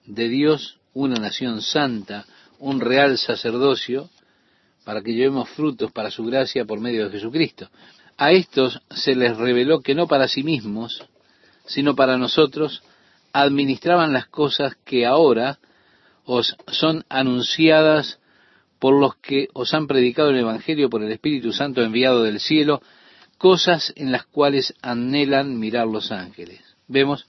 [0.05, 2.25] de Dios una nación santa,
[2.59, 4.09] un real sacerdocio,
[4.83, 7.69] para que llevemos frutos para su gracia por medio de Jesucristo.
[8.17, 11.01] A estos se les reveló que no para sí mismos,
[11.65, 12.83] sino para nosotros,
[13.31, 15.57] administraban las cosas que ahora
[16.25, 18.19] os son anunciadas
[18.81, 22.81] por los que os han predicado el Evangelio por el Espíritu Santo enviado del cielo,
[23.37, 26.61] cosas en las cuales anhelan mirar los ángeles.
[26.87, 27.27] Vemos,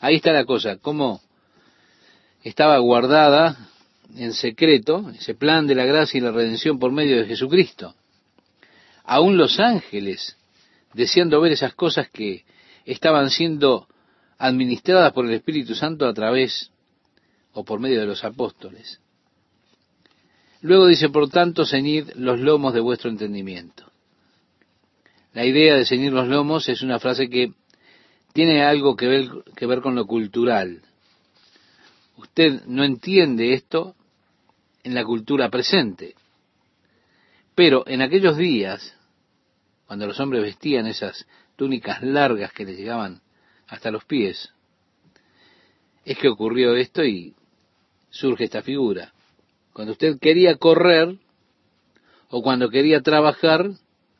[0.00, 1.20] ahí está la cosa, cómo
[2.42, 3.68] estaba guardada
[4.16, 7.94] en secreto ese plan de la gracia y la redención por medio de Jesucristo.
[9.04, 10.36] Aún los ángeles,
[10.94, 12.44] deseando ver esas cosas que
[12.84, 13.86] estaban siendo
[14.36, 16.72] administradas por el Espíritu Santo a través
[17.52, 18.98] o por medio de los apóstoles.
[20.62, 23.90] Luego dice, por tanto, ceñid los lomos de vuestro entendimiento.
[25.32, 27.52] La idea de ceñir los lomos es una frase que
[28.32, 30.82] tiene algo que ver, que ver con lo cultural.
[32.16, 33.96] Usted no entiende esto
[34.84, 36.14] en la cultura presente.
[37.56, 38.96] Pero en aquellos días,
[39.86, 43.20] cuando los hombres vestían esas túnicas largas que les llegaban
[43.66, 44.52] hasta los pies,
[46.04, 47.34] es que ocurrió esto y
[48.10, 49.12] surge esta figura.
[49.72, 51.16] Cuando usted quería correr
[52.28, 53.70] o cuando quería trabajar,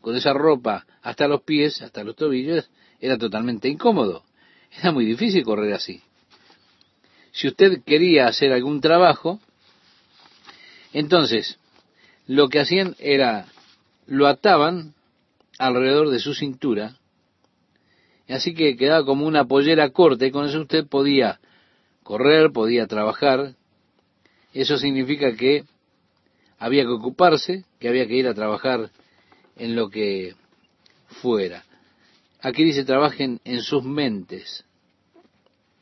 [0.03, 2.69] con esa ropa hasta los pies, hasta los tobillos,
[3.01, 4.25] era totalmente incómodo.
[4.79, 6.03] Era muy difícil correr así.
[7.33, 9.41] Si usted quería hacer algún trabajo,
[10.93, 11.59] entonces
[12.27, 13.47] lo que hacían era
[14.07, 14.95] lo ataban
[15.59, 16.97] alrededor de su cintura,
[18.29, 21.41] así que quedaba como una pollera corta y con eso usted podía
[22.03, 23.55] correr, podía trabajar.
[24.53, 25.65] Eso significa que
[26.59, 28.91] había que ocuparse, que había que ir a trabajar
[29.57, 30.35] en lo que
[31.07, 31.65] fuera.
[32.41, 34.65] Aquí dice, trabajen en sus mentes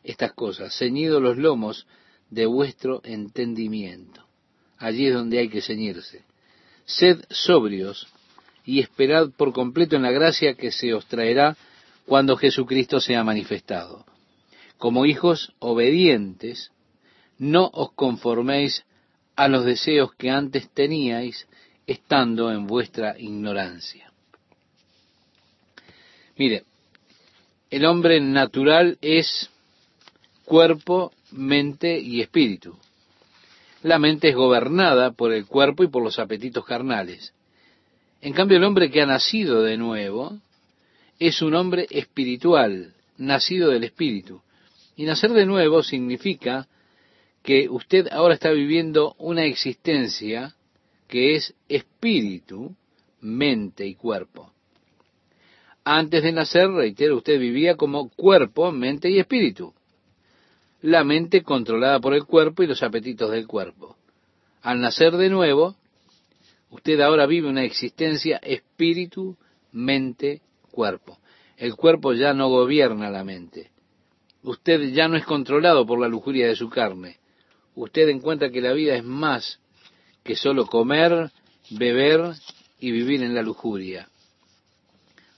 [0.05, 1.87] estas cosas, ceñidos los lomos
[2.31, 4.27] de vuestro entendimiento.
[4.79, 6.25] Allí es donde hay que ceñirse.
[6.85, 8.09] Sed sobrios
[8.65, 11.57] y esperad por completo en la gracia que se os traerá
[12.07, 14.05] cuando Jesucristo sea manifestado.
[14.79, 16.73] Como hijos obedientes,
[17.41, 18.85] no os conforméis
[19.35, 21.49] a los deseos que antes teníais
[21.87, 24.13] estando en vuestra ignorancia.
[26.37, 26.65] Mire,
[27.71, 29.49] el hombre natural es
[30.45, 32.77] cuerpo, mente y espíritu.
[33.83, 37.33] La mente es gobernada por el cuerpo y por los apetitos carnales.
[38.21, 40.39] En cambio, el hombre que ha nacido de nuevo
[41.19, 44.43] es un hombre espiritual, nacido del espíritu.
[44.95, 46.69] Y nacer de nuevo significa
[47.43, 50.55] que usted ahora está viviendo una existencia
[51.09, 52.75] que es espíritu,
[53.21, 54.53] mente y cuerpo.
[55.85, 59.75] Antes de nacer, reitero, usted vivía como cuerpo, mente y espíritu.
[60.83, 63.97] La mente controlada por el cuerpo y los apetitos del cuerpo.
[64.63, 65.77] Al nacer de nuevo,
[66.71, 69.37] usted ahora vive una existencia espíritu,
[69.73, 71.19] mente, cuerpo.
[71.57, 73.71] El cuerpo ya no gobierna la mente.
[74.43, 77.20] Usted ya no es controlado por la lujuria de su carne.
[77.75, 79.61] Usted encuentra que la vida es más
[80.23, 81.31] que solo comer,
[81.71, 82.35] beber
[82.79, 84.09] y vivir en la lujuria.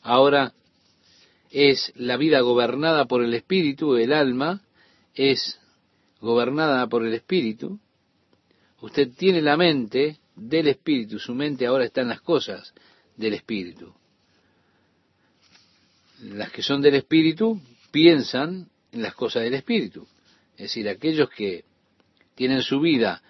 [0.03, 0.53] Ahora
[1.51, 4.62] es la vida gobernada por el espíritu, el alma
[5.14, 5.61] es
[6.21, 7.79] gobernada por el espíritu.
[8.81, 12.73] Usted tiene la mente del espíritu, su mente ahora está en las cosas
[13.16, 13.95] del espíritu.
[16.23, 20.07] Las que son del espíritu piensan en las cosas del espíritu.
[20.53, 21.64] Es decir, aquellos que
[22.35, 23.23] tienen su vida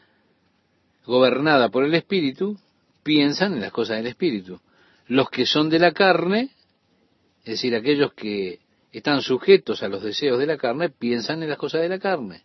[1.05, 2.59] gobernada por el espíritu
[3.03, 4.61] piensan en las cosas del espíritu.
[5.07, 6.51] Los que son de la carne,
[7.41, 8.61] es decir, aquellos que
[8.93, 12.43] están sujetos a los deseos de la carne, piensan en las cosas de la carne.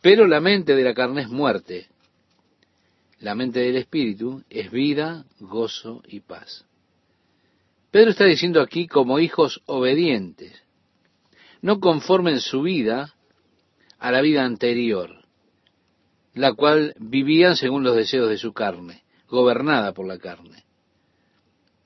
[0.00, 1.86] Pero la mente de la carne es muerte.
[3.20, 6.66] La mente del espíritu es vida, gozo y paz.
[7.92, 10.60] Pedro está diciendo aquí como hijos obedientes.
[11.60, 13.14] No conformen su vida
[14.02, 15.22] a la vida anterior,
[16.34, 20.64] la cual vivían según los deseos de su carne, gobernada por la carne.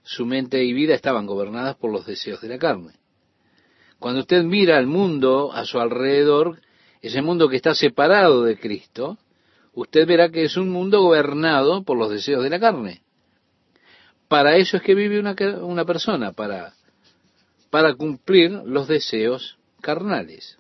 [0.02, 2.94] Su mente y vida estaban gobernadas por los deseos de la carne.
[3.98, 6.62] Cuando usted mira al mundo a su alrededor,
[7.02, 9.18] ese mundo que está separado de Cristo,
[9.74, 13.02] usted verá que es un mundo gobernado por los deseos de la carne.
[14.26, 16.72] Para eso es que vive una, una persona, para,
[17.68, 20.59] para cumplir los deseos carnales.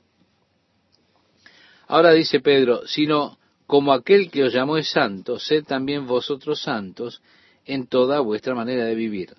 [1.86, 7.22] Ahora dice Pedro, sino como aquel que os llamó es santo, sed también vosotros santos
[7.64, 9.34] en toda vuestra manera de vivir.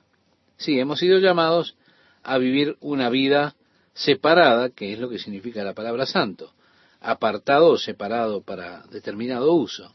[0.58, 1.76] Sí, hemos sido llamados
[2.24, 3.56] a vivir una vida
[3.94, 6.54] separada, que es lo que significa la palabra santo,
[7.00, 9.94] apartado o separado para determinado uso.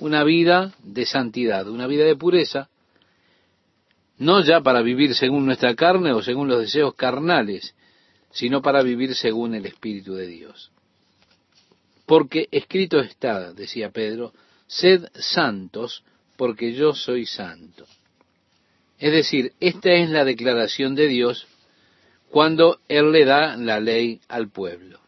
[0.00, 2.68] Una vida de santidad, una vida de pureza,
[4.18, 7.74] no ya para vivir según nuestra carne o según los deseos carnales,
[8.30, 10.70] sino para vivir según el Espíritu de Dios.
[12.06, 14.32] Porque escrito está, decía Pedro,
[14.66, 16.04] sed santos
[16.36, 17.84] porque yo soy santo.
[18.98, 21.46] Es decir, esta es la declaración de Dios
[22.30, 25.00] cuando Él le da la ley al pueblo.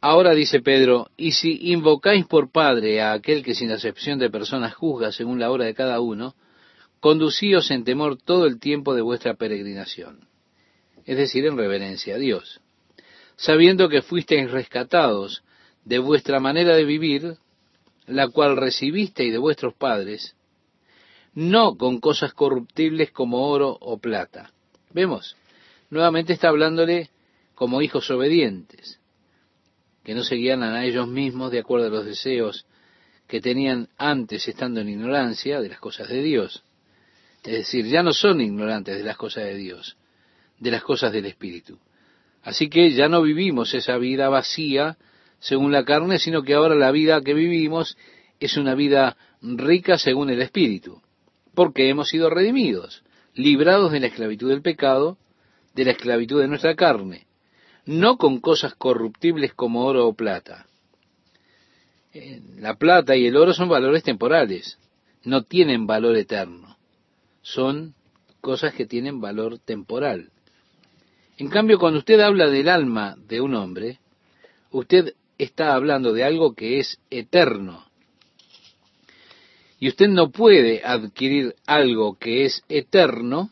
[0.00, 4.74] Ahora dice Pedro, y si invocáis por Padre a aquel que sin acepción de personas
[4.74, 6.34] juzga según la hora de cada uno,
[7.00, 10.28] conducíos en temor todo el tiempo de vuestra peregrinación,
[11.06, 12.60] es decir, en reverencia a Dios,
[13.36, 15.42] sabiendo que fuisteis rescatados
[15.84, 17.36] de vuestra manera de vivir,
[18.06, 20.36] la cual recibisteis de vuestros padres,
[21.34, 24.52] no con cosas corruptibles como oro o plata,
[24.94, 25.36] Vemos,
[25.90, 27.10] nuevamente está hablándole
[27.56, 29.00] como hijos obedientes,
[30.04, 32.64] que no seguían a ellos mismos de acuerdo a los deseos
[33.26, 36.62] que tenían antes estando en ignorancia de las cosas de Dios.
[37.42, 39.96] Es decir, ya no son ignorantes de las cosas de Dios,
[40.60, 41.76] de las cosas del Espíritu.
[42.44, 44.98] Así que ya no vivimos esa vida vacía
[45.40, 47.96] según la carne, sino que ahora la vida que vivimos
[48.38, 51.00] es una vida rica según el Espíritu,
[51.54, 53.02] porque hemos sido redimidos
[53.34, 55.18] librados de la esclavitud del pecado,
[55.74, 57.26] de la esclavitud de nuestra carne,
[57.86, 60.66] no con cosas corruptibles como oro o plata.
[62.12, 64.78] Eh, la plata y el oro son valores temporales,
[65.24, 66.76] no tienen valor eterno,
[67.42, 67.94] son
[68.40, 70.30] cosas que tienen valor temporal.
[71.36, 73.98] En cambio, cuando usted habla del alma de un hombre,
[74.70, 77.84] usted está hablando de algo que es eterno,
[79.80, 83.50] y usted no puede adquirir algo que es eterno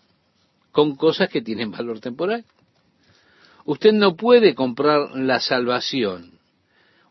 [0.70, 2.45] con cosas que tienen valor temporal.
[3.64, 6.33] Usted no puede comprar la salvación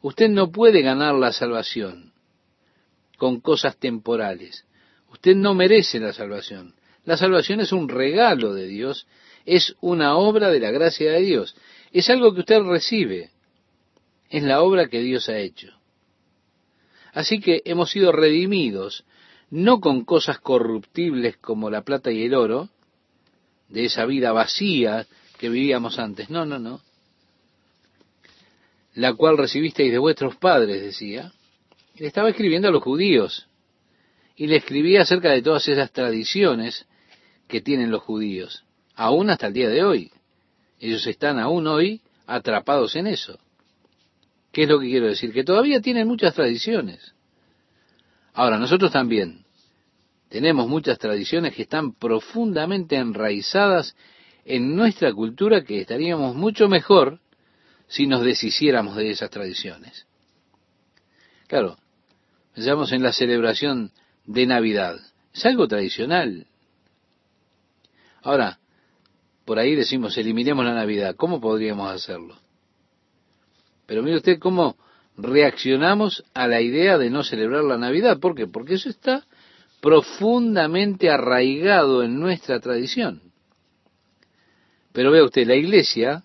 [0.01, 2.11] Usted no puede ganar la salvación
[3.17, 4.65] con cosas temporales.
[5.11, 6.73] Usted no merece la salvación.
[7.05, 9.05] La salvación es un regalo de Dios,
[9.45, 11.55] es una obra de la gracia de Dios.
[11.91, 13.31] Es algo que usted recibe.
[14.29, 15.73] Es la obra que Dios ha hecho.
[17.13, 19.03] Así que hemos sido redimidos,
[19.49, 22.69] no con cosas corruptibles como la plata y el oro,
[23.67, 25.05] de esa vida vacía
[25.37, 26.29] que vivíamos antes.
[26.29, 26.81] No, no, no.
[28.93, 31.33] La cual recibisteis de vuestros padres, decía.
[31.97, 33.47] Le estaba escribiendo a los judíos.
[34.35, 36.85] Y le escribía acerca de todas esas tradiciones
[37.47, 38.63] que tienen los judíos,
[39.01, 40.11] aún hasta el día de hoy.
[40.79, 43.39] Ellos están aún hoy atrapados en eso.
[44.51, 45.33] ¿Qué es lo que quiero decir?
[45.33, 47.15] Que todavía tienen muchas tradiciones.
[48.33, 49.43] Ahora, nosotros también
[50.29, 53.95] tenemos muchas tradiciones que están profundamente enraizadas
[54.45, 57.19] en nuestra cultura que estaríamos mucho mejor
[57.87, 60.05] si nos deshiciéramos de esas tradiciones.
[61.47, 61.75] Claro,
[62.53, 63.91] pensamos en la celebración
[64.25, 64.99] de Navidad.
[65.33, 66.45] Es algo tradicional.
[68.21, 68.59] Ahora,
[69.51, 71.13] por ahí decimos, eliminemos la Navidad.
[71.17, 72.37] ¿Cómo podríamos hacerlo?
[73.85, 74.77] Pero mire usted cómo
[75.17, 78.17] reaccionamos a la idea de no celebrar la Navidad.
[78.21, 78.47] ¿Por qué?
[78.47, 79.27] Porque eso está
[79.81, 83.21] profundamente arraigado en nuestra tradición.
[84.93, 86.23] Pero vea usted, la iglesia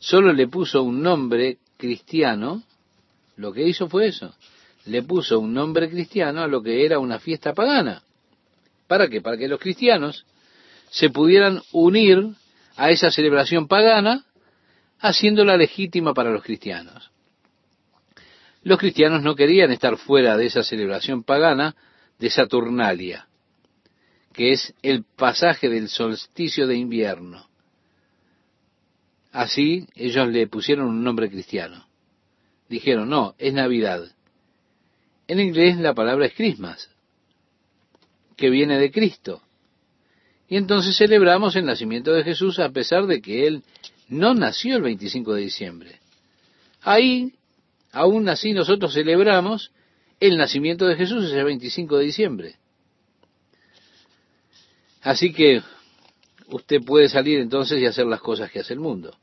[0.00, 2.64] solo le puso un nombre cristiano,
[3.36, 4.34] lo que hizo fue eso,
[4.86, 8.02] le puso un nombre cristiano a lo que era una fiesta pagana.
[8.88, 9.20] ¿Para qué?
[9.20, 10.26] Para que los cristianos
[10.92, 12.34] se pudieran unir
[12.76, 14.26] a esa celebración pagana,
[15.00, 17.10] haciéndola legítima para los cristianos.
[18.62, 21.74] Los cristianos no querían estar fuera de esa celebración pagana
[22.18, 23.26] de Saturnalia,
[24.34, 27.48] que es el pasaje del solsticio de invierno.
[29.32, 31.86] Así ellos le pusieron un nombre cristiano.
[32.68, 34.14] Dijeron, no, es Navidad.
[35.26, 36.90] En inglés la palabra es Christmas,
[38.36, 39.42] que viene de Cristo.
[40.52, 43.62] Y entonces celebramos el nacimiento de Jesús a pesar de que Él
[44.10, 45.98] no nació el 25 de diciembre.
[46.82, 47.32] Ahí,
[47.90, 49.72] aún así, nosotros celebramos
[50.20, 52.56] el nacimiento de Jesús es el 25 de diciembre.
[55.00, 55.62] Así que
[56.48, 59.16] usted puede salir entonces y hacer las cosas que hace el mundo.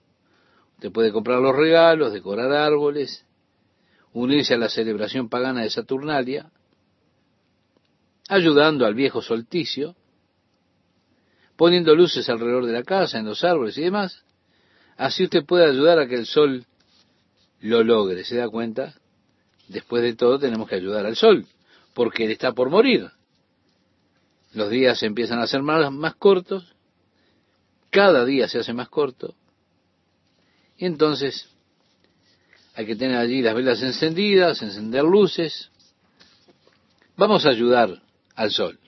[0.77, 3.23] Usted puede comprar los regalos, decorar árboles,
[4.13, 6.49] unirse a la celebración pagana de Saturnalia,
[8.27, 9.95] ayudando al viejo solsticio,
[11.59, 14.23] poniendo luces alrededor de la casa, en los árboles y demás.
[14.95, 16.63] Así usted puede ayudar a que el sol
[17.59, 18.95] lo logre, ¿se da cuenta?
[19.67, 21.45] Después de todo tenemos que ayudar al sol,
[21.93, 23.11] porque él está por morir.
[24.53, 26.73] Los días empiezan a ser más, cortos,
[27.89, 29.35] cada día se hace más corto,
[30.77, 31.49] y entonces
[32.73, 35.69] hay que tener allí las velas encendidas, encender luces.
[37.17, 38.01] Vamos a ayudar
[38.33, 38.79] al sol.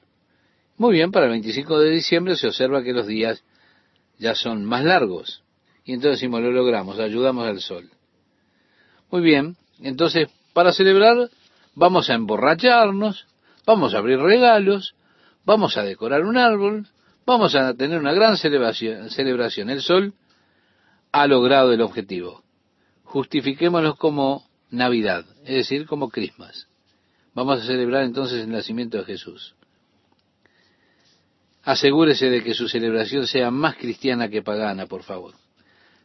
[0.82, 3.43] Muy bien, para el 25 de diciembre se observa que los días
[4.17, 5.43] ya son más largos.
[5.86, 7.91] Y entonces decimos, lo logramos, ayudamos al sol.
[9.11, 11.29] Muy bien, entonces para celebrar
[11.75, 13.27] vamos a emborracharnos,
[13.63, 14.95] vamos a abrir regalos,
[15.45, 16.88] vamos a decorar un árbol,
[17.27, 19.69] vamos a tener una gran celebración.
[19.69, 20.15] El sol
[21.11, 22.41] ha logrado el objetivo.
[23.03, 26.67] Justifiquémonos como Navidad, es decir, como Christmas.
[27.36, 29.53] Vamos a celebrar entonces el nacimiento de Jesús.
[31.64, 35.36] Asegúrese de que su celebración sea más cristiana que pagana, por favor.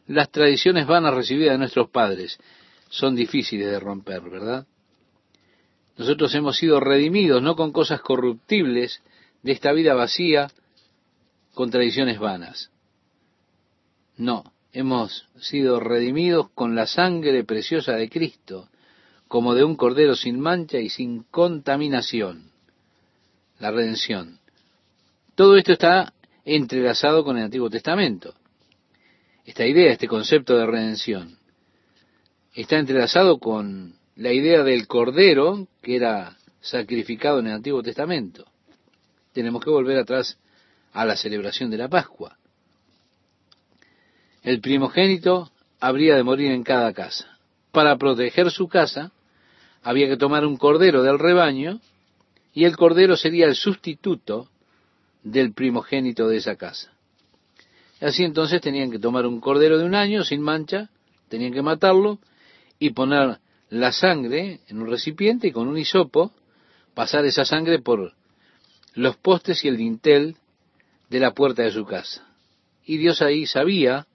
[0.07, 2.39] Las tradiciones van a recibir de nuestros padres
[2.89, 4.65] son difíciles de romper, ¿verdad?
[5.97, 9.01] Nosotros hemos sido redimidos no con cosas corruptibles
[9.41, 10.51] de esta vida vacía,
[11.53, 12.71] con tradiciones vanas.
[14.15, 18.69] No, hemos sido redimidos con la sangre preciosa de Cristo,
[19.27, 22.51] como de un cordero sin mancha y sin contaminación.
[23.59, 24.36] La redención.
[25.37, 26.13] Todo esto está
[26.45, 28.33] entrelazado con el Antiguo Testamento.
[29.45, 31.37] Esta idea, este concepto de redención
[32.55, 38.45] está entrelazado con la idea del cordero que era sacrificado en el Antiguo Testamento.
[39.31, 40.39] Tenemos que volver atrás
[40.91, 42.35] a la celebración de la Pascua.
[44.41, 47.37] El primogénito habría de morir en cada casa.
[47.71, 49.11] Para proteger su casa,
[49.83, 51.79] había que tomar un cordero del rebaño
[52.55, 54.49] y el cordero sería el sustituto
[55.31, 56.93] del primogénito de esa casa.
[57.99, 60.89] Así entonces tenían que tomar un cordero de un año sin mancha,
[61.29, 62.19] tenían que matarlo
[62.79, 66.31] y poner la sangre en un recipiente y con un hisopo
[66.93, 68.13] pasar esa sangre por
[68.93, 70.37] los postes y el dintel
[71.09, 72.25] de la puerta de su casa.
[72.85, 74.07] Y Dios ahí sabía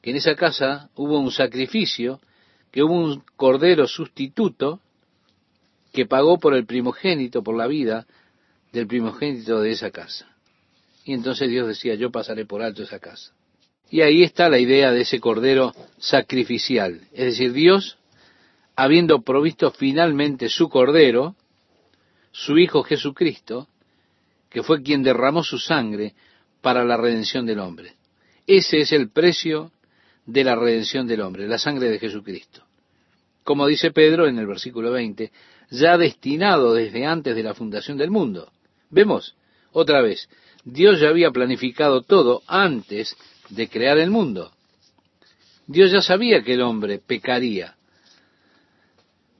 [0.00, 2.20] que en esa casa hubo un sacrificio
[2.70, 4.80] que hubo un cordero sustituto
[5.92, 8.06] que pagó por el primogénito, por la vida
[8.72, 10.29] del primogénito de esa casa.
[11.04, 13.32] Y entonces Dios decía, yo pasaré por alto esa casa.
[13.90, 17.00] Y ahí está la idea de ese cordero sacrificial.
[17.12, 17.98] Es decir, Dios,
[18.76, 21.34] habiendo provisto finalmente su cordero,
[22.30, 23.68] su Hijo Jesucristo,
[24.48, 26.14] que fue quien derramó su sangre
[26.60, 27.94] para la redención del hombre.
[28.46, 29.72] Ese es el precio
[30.26, 32.64] de la redención del hombre, la sangre de Jesucristo.
[33.42, 35.32] Como dice Pedro en el versículo 20,
[35.70, 38.52] ya destinado desde antes de la fundación del mundo.
[38.90, 39.36] Vemos,
[39.72, 40.28] otra vez,
[40.64, 43.16] Dios ya había planificado todo antes
[43.48, 44.52] de crear el mundo.
[45.66, 47.76] Dios ya sabía que el hombre pecaría,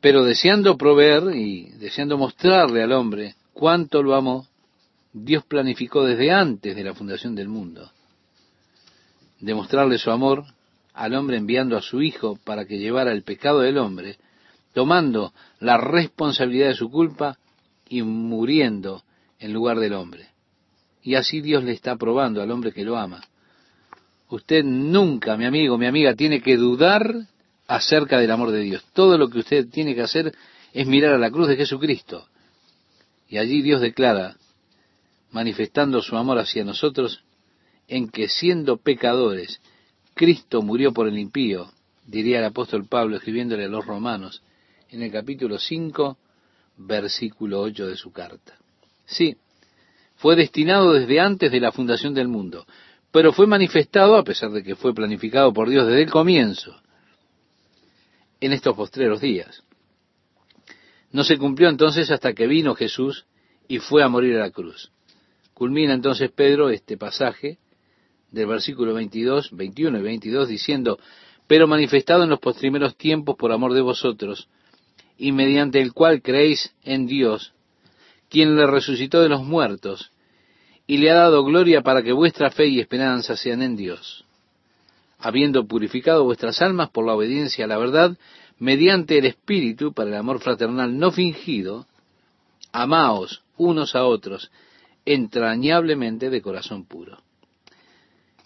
[0.01, 4.47] pero deseando proveer y deseando mostrarle al hombre cuánto lo amó,
[5.13, 7.91] Dios planificó desde antes de la fundación del mundo.
[9.41, 10.45] Demostrarle su amor
[10.95, 14.19] al hombre enviando a su Hijo para que llevara el pecado del hombre,
[14.73, 17.39] tomando la responsabilidad de su culpa
[17.89, 19.03] y muriendo
[19.39, 20.29] en lugar del hombre.
[21.03, 23.23] Y así Dios le está probando al hombre que lo ama.
[24.29, 27.27] Usted nunca, mi amigo, mi amiga, tiene que dudar
[27.67, 28.85] acerca del amor de Dios.
[28.93, 30.33] Todo lo que usted tiene que hacer
[30.73, 32.27] es mirar a la cruz de Jesucristo.
[33.29, 34.37] Y allí Dios declara,
[35.31, 37.25] manifestando su amor hacia nosotros,
[37.89, 39.61] en que siendo pecadores,
[40.15, 41.73] Cristo murió por el impío,
[42.07, 44.43] diría el apóstol Pablo escribiéndole a los romanos
[44.91, 46.19] en el capítulo 5,
[46.77, 48.57] versículo 8 de su carta.
[49.07, 49.37] Sí,
[50.21, 52.67] fue destinado desde antes de la fundación del mundo,
[53.11, 56.77] pero fue manifestado, a pesar de que fue planificado por Dios desde el comienzo,
[58.39, 59.65] en estos postreros días.
[61.11, 63.25] No se cumplió entonces hasta que vino Jesús
[63.67, 64.93] y fue a morir a la cruz.
[65.55, 67.59] Culmina entonces Pedro este pasaje
[68.31, 70.99] del versículo 22, 21 y 22 diciendo,
[71.47, 74.49] pero manifestado en los postrimeros tiempos por amor de vosotros,
[75.17, 77.55] y mediante el cual creéis en Dios,
[78.31, 80.11] quien le resucitó de los muertos,
[80.87, 84.25] y le ha dado gloria para que vuestra fe y esperanza sean en Dios,
[85.19, 88.17] habiendo purificado vuestras almas por la obediencia a la verdad,
[88.59, 91.87] mediante el Espíritu, para el amor fraternal no fingido,
[92.73, 94.51] amaos unos a otros,
[95.05, 97.19] entrañablemente de corazón puro.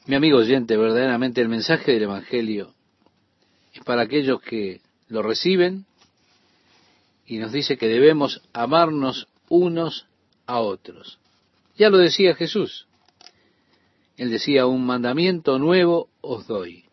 [0.06, 2.72] Mi amigo oyente, verdaderamente el mensaje del Evangelio
[3.72, 5.86] es para aquellos que lo reciben
[7.26, 10.06] y nos dice que debemos amarnos unos
[10.46, 11.18] a otros.
[11.76, 12.86] Ya lo decía Jesús.
[14.16, 16.84] Él decía, un mandamiento nuevo os doy,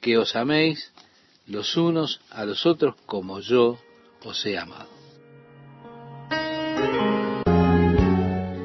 [0.00, 0.92] que os améis
[1.46, 3.78] los unos a los otros como yo
[4.24, 4.88] os he amado.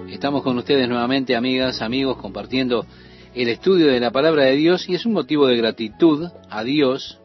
[0.10, 2.86] Estamos con ustedes nuevamente, amigas, amigos, compartiendo
[3.34, 7.20] el estudio de la palabra de Dios y es un motivo de gratitud a Dios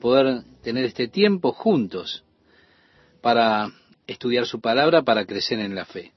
[0.00, 2.22] poder tener este tiempo juntos
[3.22, 3.70] para
[4.08, 6.12] estudiar su palabra, para crecer en la fe.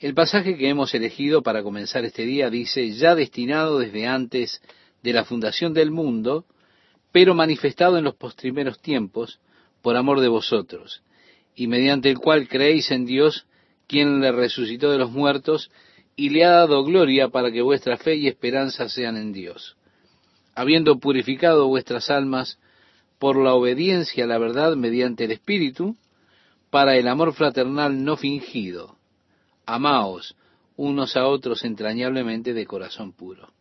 [0.00, 4.60] El pasaje que hemos elegido para comenzar este día dice, ya destinado desde antes
[5.02, 6.44] de la fundación del mundo,
[7.12, 9.38] pero manifestado en los postrimeros tiempos
[9.80, 11.02] por amor de vosotros,
[11.54, 13.46] y mediante el cual creéis en Dios,
[13.86, 15.70] quien le resucitó de los muertos
[16.16, 19.76] y le ha dado gloria para que vuestra fe y esperanza sean en Dios,
[20.54, 22.58] habiendo purificado vuestras almas
[23.18, 25.96] por la obediencia a la verdad mediante el Espíritu,
[26.72, 28.96] para el amor fraternal no fingido.
[29.66, 30.34] Amaos
[30.76, 33.52] unos a otros entrañablemente de corazón puro.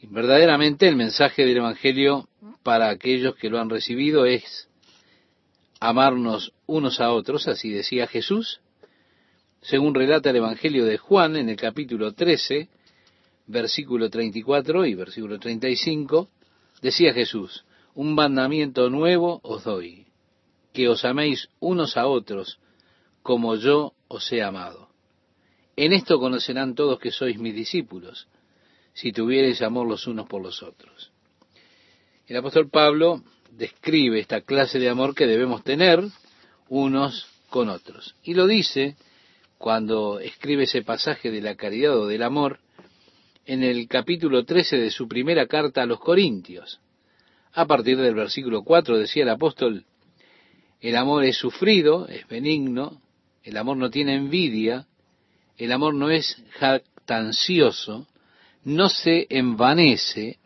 [0.00, 2.26] Y verdaderamente el mensaje del Evangelio
[2.62, 4.70] para aquellos que lo han recibido es
[5.78, 8.62] amarnos unos a otros, así decía Jesús,
[9.60, 12.70] según relata el Evangelio de Juan en el capítulo 13,
[13.46, 16.30] versículo 34 y versículo 35,
[16.80, 20.06] decía Jesús, un mandamiento nuevo os doy,
[20.72, 22.58] que os améis unos a otros
[23.22, 24.88] como yo os he amado.
[25.76, 28.28] En esto conocerán todos que sois mis discípulos,
[28.92, 31.12] si tuviereis amor los unos por los otros.
[32.26, 36.02] El apóstol Pablo describe esta clase de amor que debemos tener
[36.68, 38.14] unos con otros.
[38.22, 38.96] Y lo dice
[39.58, 42.58] cuando escribe ese pasaje de la caridad o del amor
[43.44, 46.80] en el capítulo 13 de su primera carta a los Corintios.
[47.52, 49.84] A partir del versículo 4 decía el apóstol,
[50.82, 53.00] el amor es sufrido, es benigno,
[53.44, 54.86] el amor no tiene envidia,
[55.56, 58.08] el amor no es jactancioso,
[58.64, 60.40] no se envanece,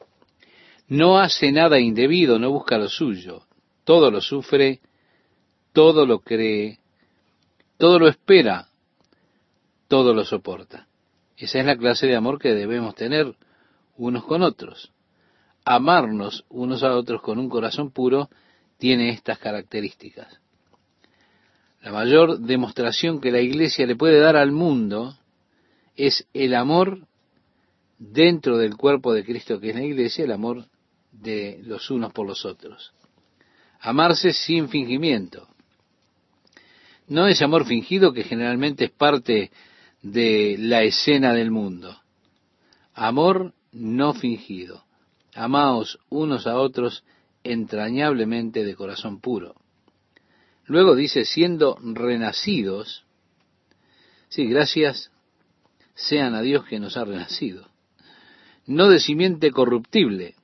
[0.88, 3.44] no hace nada indebido, no busca lo suyo,
[3.84, 4.80] todo lo sufre,
[5.72, 6.80] todo lo cree,
[7.78, 8.68] todo lo espera,
[9.88, 10.86] todo lo soporta.
[11.38, 13.34] Esa es la clase de amor que debemos tener
[13.96, 14.92] unos con otros.
[15.64, 18.28] amarnos unos a otros con un corazón puro,
[18.78, 20.40] tiene estas características.
[21.82, 25.16] La mayor demostración que la iglesia le puede dar al mundo
[25.94, 27.06] es el amor
[27.98, 30.66] dentro del cuerpo de Cristo que es la iglesia, el amor
[31.12, 32.92] de los unos por los otros.
[33.80, 35.48] Amarse sin fingimiento.
[37.08, 39.50] No ese amor fingido que generalmente es parte
[40.02, 41.96] de la escena del mundo.
[42.94, 44.84] Amor no fingido.
[45.34, 47.04] Amaos unos a otros
[47.52, 49.54] entrañablemente de corazón puro.
[50.66, 53.04] Luego dice, siendo renacidos,
[54.28, 55.10] sí, gracias
[55.94, 57.68] sean a Dios que nos ha renacido,
[58.66, 60.34] no de simiente corruptible.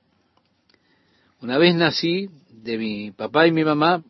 [1.41, 4.03] Una vez nací de mi papá y mi mamá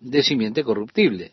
[0.00, 1.32] de simiente corruptible.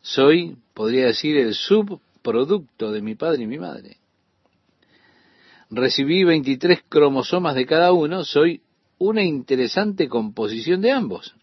[0.00, 3.96] Soy, podría decir, el subproducto de mi padre y mi madre.
[5.68, 8.62] Recibí 23 cromosomas de cada uno, soy
[8.98, 11.34] una interesante composición de ambos.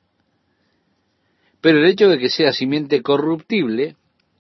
[1.61, 3.95] Pero el hecho de que sea simiente corruptible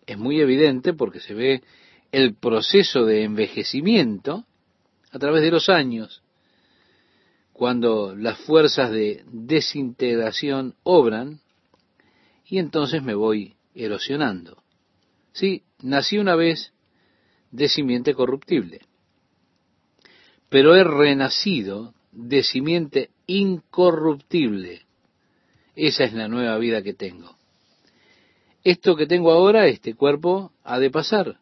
[0.05, 1.63] es muy evidente porque se ve
[2.11, 4.45] el proceso de envejecimiento
[5.11, 6.23] a través de los años,
[7.53, 11.39] cuando las fuerzas de desintegración obran,
[12.45, 14.63] y entonces me voy erosionando.
[15.31, 16.73] Sí, nací una vez
[17.51, 18.81] de simiente corruptible,
[20.49, 24.83] pero he renacido de simiente incorruptible
[25.75, 27.35] esa es la nueva vida que tengo.
[28.63, 31.39] Esto que tengo ahora, este cuerpo, ha de pasar.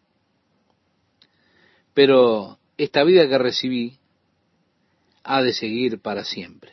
[1.93, 3.97] Pero esta vida que recibí
[5.23, 6.71] ha de seguir para siempre,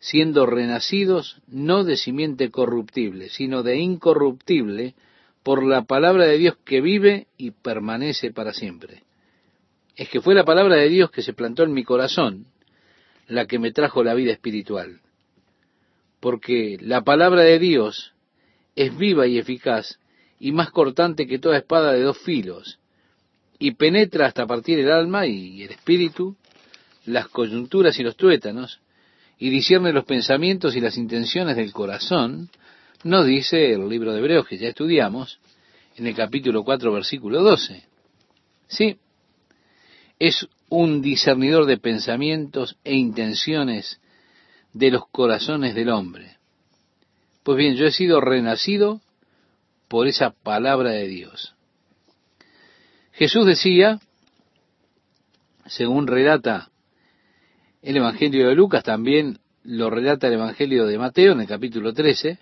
[0.00, 4.94] siendo renacidos no de simiente corruptible, sino de incorruptible
[5.42, 9.04] por la palabra de Dios que vive y permanece para siempre.
[9.94, 12.48] Es que fue la palabra de Dios que se plantó en mi corazón
[13.28, 15.00] la que me trajo la vida espiritual
[16.20, 18.12] porque la palabra de Dios
[18.74, 20.00] es viva y eficaz
[20.40, 22.78] y más cortante que toda espada de dos filos,
[23.58, 26.36] y penetra hasta partir el alma y el espíritu,
[27.06, 28.80] las coyunturas y los tuétanos,
[29.38, 32.50] y discierne los pensamientos y las intenciones del corazón,
[33.04, 35.38] nos dice el libro de Hebreos que ya estudiamos,
[35.96, 37.84] en el capítulo 4, versículo 12.
[38.66, 38.98] Sí,
[40.18, 44.00] es un discernidor de pensamientos e intenciones
[44.72, 46.36] de los corazones del hombre.
[47.42, 49.00] Pues bien, yo he sido renacido
[49.88, 51.54] por esa palabra de Dios.
[53.12, 54.00] Jesús decía,
[55.66, 56.70] según relata
[57.82, 62.38] el Evangelio de Lucas, también lo relata el Evangelio de Mateo en el capítulo 13,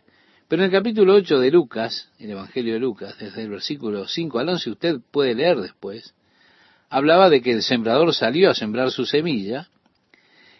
[0.48, 4.38] pero en el capítulo 8 de Lucas, el Evangelio de Lucas, desde el versículo 5
[4.38, 6.14] al 11, usted puede leer después,
[6.94, 9.68] hablaba de que el sembrador salió a sembrar su semilla,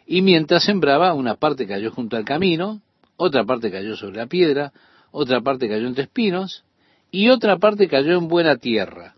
[0.05, 2.83] y mientras sembraba, una parte cayó junto al camino,
[3.17, 4.73] otra parte cayó sobre la piedra,
[5.13, 6.65] otra parte cayó entre espinos,
[7.13, 9.15] y otra parte cayó en buena tierra.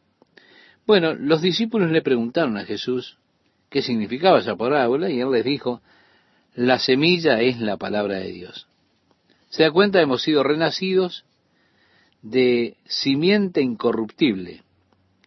[0.86, 3.16] Bueno, los discípulos le preguntaron a Jesús
[3.70, 5.80] qué significaba esa parábola, y él les dijo,
[6.54, 8.68] la semilla es la palabra de Dios.
[9.48, 11.24] Se da cuenta, hemos sido renacidos
[12.20, 14.64] de simiente incorruptible.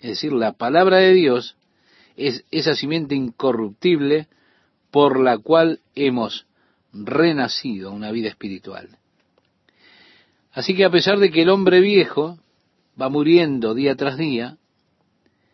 [0.01, 1.55] Es decir, la palabra de Dios
[2.19, 4.27] es esa simiente incorruptible
[4.91, 6.45] por la cual hemos
[6.91, 8.89] renacido a una vida espiritual.
[10.51, 12.37] Así que a pesar de que el hombre viejo
[13.01, 14.57] va muriendo día tras día,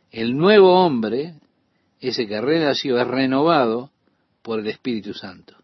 [0.10, 1.36] el nuevo hombre,
[2.00, 3.92] ese que renació, es renovado
[4.42, 5.56] por el Espíritu Santo.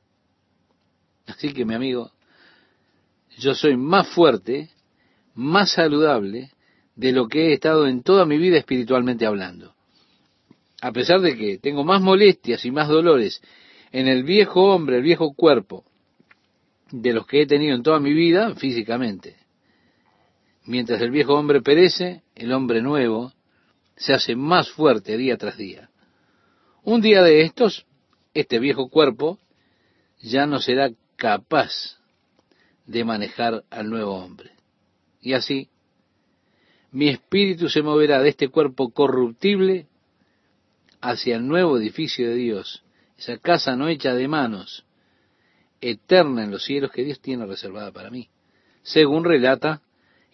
[1.26, 2.12] Así que mi amigo,
[3.40, 4.70] yo soy más fuerte,
[5.34, 6.52] más saludable
[6.96, 9.74] de lo que he estado en toda mi vida espiritualmente hablando.
[10.82, 13.42] A pesar de que tengo más molestias y más dolores
[13.92, 15.86] en el viejo hombre, el viejo cuerpo,
[16.92, 19.38] de los que he tenido en toda mi vida físicamente.
[20.66, 23.32] Mientras el viejo hombre perece, el hombre nuevo
[23.96, 25.90] se hace más fuerte día tras día.
[26.84, 27.86] Un día de estos,
[28.34, 29.40] este viejo cuerpo
[30.20, 32.00] ya no será capaz
[32.86, 34.52] de manejar al nuevo hombre.
[35.22, 35.70] Y así,
[36.92, 39.88] mi espíritu se moverá de este cuerpo corruptible
[41.02, 42.84] hacia el nuevo edificio de Dios,
[43.18, 44.86] esa casa no hecha de manos,
[45.82, 48.30] eterna en los cielos que Dios tiene reservada para mí.
[48.84, 49.82] Según relata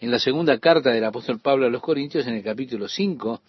[0.00, 3.42] en la segunda carta del apóstol Pablo a los Corintios en el capítulo 5,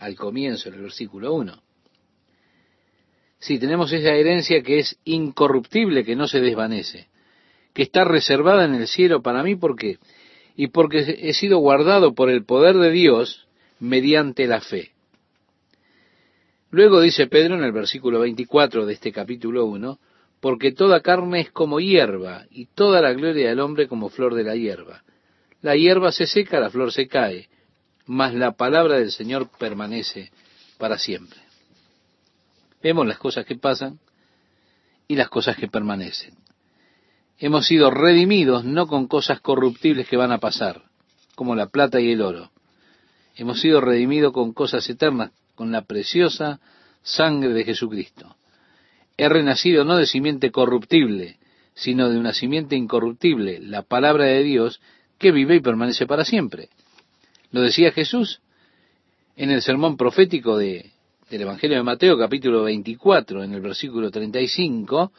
[0.00, 1.62] al comienzo del versículo 1.
[3.38, 7.08] Si tenemos esa herencia que es incorruptible, que no se desvanece,
[7.72, 9.98] que está reservada en el cielo para mí porque
[10.56, 13.46] y porque he sido guardado por el poder de Dios
[13.80, 14.93] mediante la fe.
[16.74, 19.96] Luego dice Pedro en el versículo 24 de este capítulo 1,
[20.40, 24.42] porque toda carne es como hierba, y toda la gloria del hombre como flor de
[24.42, 25.04] la hierba.
[25.62, 27.48] La hierba se seca, la flor se cae,
[28.06, 30.32] mas la palabra del Señor permanece
[30.76, 31.38] para siempre.
[32.82, 34.00] Vemos las cosas que pasan
[35.06, 36.34] y las cosas que permanecen.
[37.38, 40.82] Hemos sido redimidos no con cosas corruptibles que van a pasar,
[41.36, 42.50] como la plata y el oro.
[43.36, 46.60] Hemos sido redimidos con cosas eternas, con la preciosa
[47.02, 48.36] sangre de Jesucristo.
[49.16, 51.38] He renacido no de simiente corruptible,
[51.74, 54.80] sino de una simiente incorruptible, la palabra de Dios
[55.18, 56.68] que vive y permanece para siempre.
[57.50, 58.40] Lo decía Jesús
[59.36, 60.90] en el sermón profético de,
[61.30, 65.12] del Evangelio de Mateo, capítulo 24, en el versículo 35,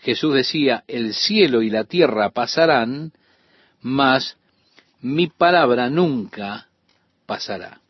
[0.00, 3.12] Jesús decía, el cielo y la tierra pasarán,
[3.80, 4.36] mas
[5.00, 6.68] mi palabra nunca
[7.26, 7.80] pasará.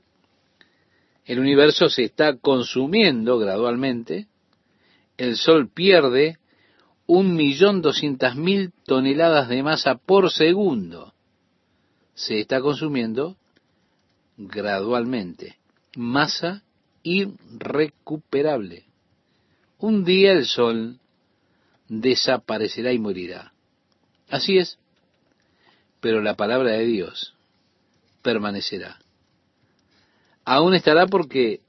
[1.28, 4.28] El universo se está consumiendo gradualmente,
[5.18, 6.38] el Sol pierde
[7.06, 11.12] un millón doscientas mil toneladas de masa por segundo.
[12.14, 13.36] Se está consumiendo
[14.38, 15.58] gradualmente.
[15.96, 16.62] Masa
[17.02, 18.86] irrecuperable.
[19.80, 20.98] Un día el Sol
[21.88, 23.52] desaparecerá y morirá.
[24.30, 24.78] Así es,
[26.00, 27.34] pero la palabra de Dios
[28.22, 28.98] permanecerá
[30.48, 31.60] aún estará porque,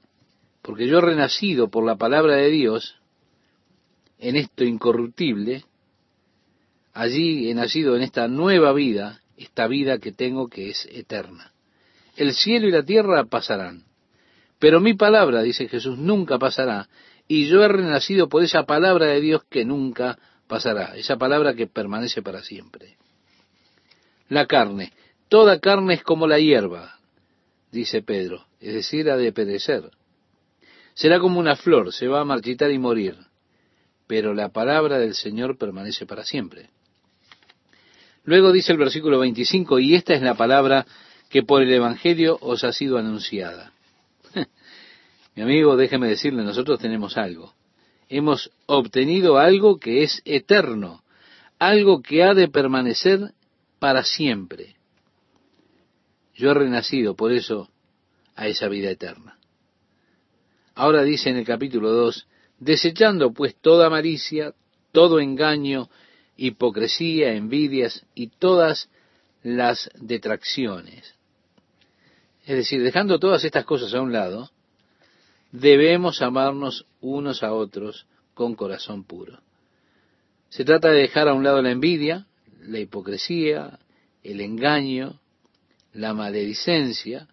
[0.62, 2.96] porque yo renacido por la palabra de Dios
[4.18, 5.64] en esto incorruptible,
[6.94, 11.52] allí he nacido en esta nueva vida, esta vida que tengo que es eterna.
[12.16, 13.84] El cielo y la tierra pasarán,
[14.58, 16.88] pero mi palabra, dice Jesús, nunca pasará,
[17.28, 20.18] y yo he renacido por esa palabra de Dios que nunca
[20.48, 22.96] pasará, esa palabra que permanece para siempre.
[24.30, 24.94] La carne,
[25.28, 26.99] toda carne es como la hierba,
[27.70, 29.90] dice Pedro, es decir, ha de perecer.
[30.94, 33.16] Será como una flor, se va a marchitar y morir,
[34.06, 36.70] pero la palabra del Señor permanece para siempre.
[38.24, 40.86] Luego dice el versículo 25, y esta es la palabra
[41.30, 43.72] que por el Evangelio os ha sido anunciada.
[45.34, 47.54] Mi amigo, déjeme decirle, nosotros tenemos algo.
[48.08, 51.02] Hemos obtenido algo que es eterno,
[51.58, 53.32] algo que ha de permanecer
[53.78, 54.74] para siempre.
[56.40, 57.68] Yo he renacido por eso
[58.34, 59.38] a esa vida eterna.
[60.74, 62.26] Ahora dice en el capítulo 2,
[62.58, 64.54] desechando pues toda malicia,
[64.90, 65.90] todo engaño,
[66.38, 68.88] hipocresía, envidias y todas
[69.42, 71.14] las detracciones.
[72.46, 74.48] Es decir, dejando todas estas cosas a un lado,
[75.52, 79.40] debemos amarnos unos a otros con corazón puro.
[80.48, 82.26] Se trata de dejar a un lado la envidia,
[82.62, 83.78] la hipocresía,
[84.22, 85.20] el engaño,
[85.92, 87.28] la maledicencia,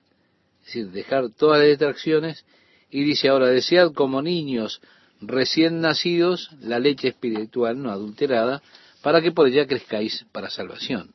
[0.62, 2.46] es decir, dejar todas las distracciones,
[2.90, 4.82] y dice ahora, desead como niños
[5.22, 8.62] recién nacidos la leche espiritual no adulterada,
[9.02, 11.14] para que por ella crezcáis para salvación.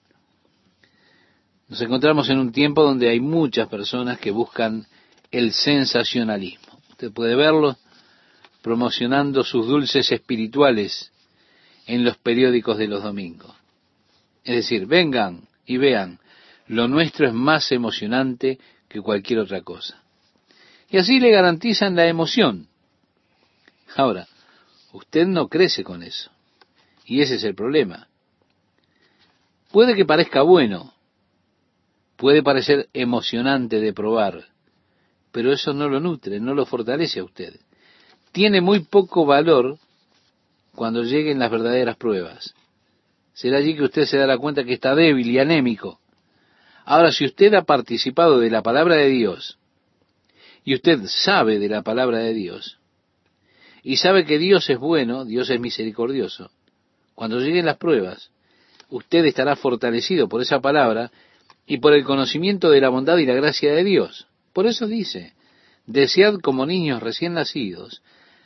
[1.68, 4.86] Nos encontramos en un tiempo donde hay muchas personas que buscan
[5.30, 6.80] el sensacionalismo.
[6.90, 7.76] Usted puede verlo
[8.62, 11.12] promocionando sus dulces espirituales
[11.86, 13.53] en los periódicos de los domingos.
[14.45, 16.18] Es decir, vengan y vean
[16.73, 18.59] lo nuestro es más emocionante
[18.89, 20.03] que cualquier otra cosa.
[20.89, 22.66] Y así le garantizan la emoción.
[23.95, 24.27] Ahora,
[24.95, 26.31] usted no crece con eso.
[27.05, 28.09] Y ese es el problema.
[29.70, 30.95] Puede que parezca bueno,
[32.16, 34.47] puede parecer emocionante de probar,
[35.31, 37.61] pero eso no lo nutre, no lo fortalece a usted.
[38.33, 39.79] Tiene muy poco valor
[40.75, 42.55] cuando lleguen las verdaderas pruebas.
[43.35, 45.99] Será allí que usted se dará cuenta que está débil y anémico.
[46.85, 49.59] Ahora, si usted ha participado de la palabra de Dios,
[50.64, 52.78] y usted sabe de la palabra de Dios,
[53.83, 56.51] y sabe que Dios es bueno, Dios es misericordioso,
[57.14, 58.30] cuando lleguen las pruebas,
[58.89, 61.11] usted estará fortalecido por esa palabra
[61.66, 64.26] y por el conocimiento de la bondad y la gracia de Dios.
[64.53, 65.35] Por eso dice,
[65.87, 68.03] desead como niños recién nacidos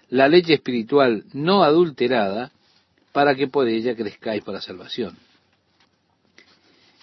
[0.08, 2.52] la leche espiritual no adulterada,
[3.12, 5.16] para que por ella crezcáis para salvación.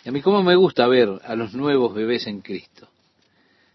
[0.03, 2.89] Y a mí cómo me gusta ver a los nuevos bebés en Cristo.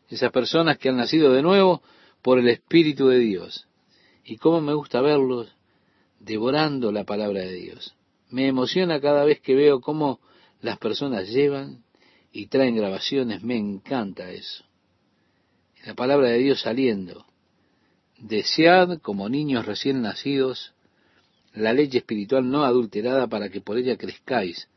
[0.08, 1.82] Esas personas que han nacido de nuevo
[2.22, 3.66] por el Espíritu de Dios.
[4.24, 5.54] Y cómo me gusta verlos
[6.20, 7.94] devorando la palabra de Dios.
[8.30, 10.20] Me emociona cada vez que veo cómo
[10.60, 11.84] las personas llevan
[12.30, 13.42] y traen grabaciones.
[13.42, 14.64] Me encanta eso.
[15.86, 17.24] La palabra de Dios saliendo.
[18.18, 20.74] Desead como niños recién nacidos
[21.54, 24.68] la leche espiritual no adulterada para que por ella crezcáis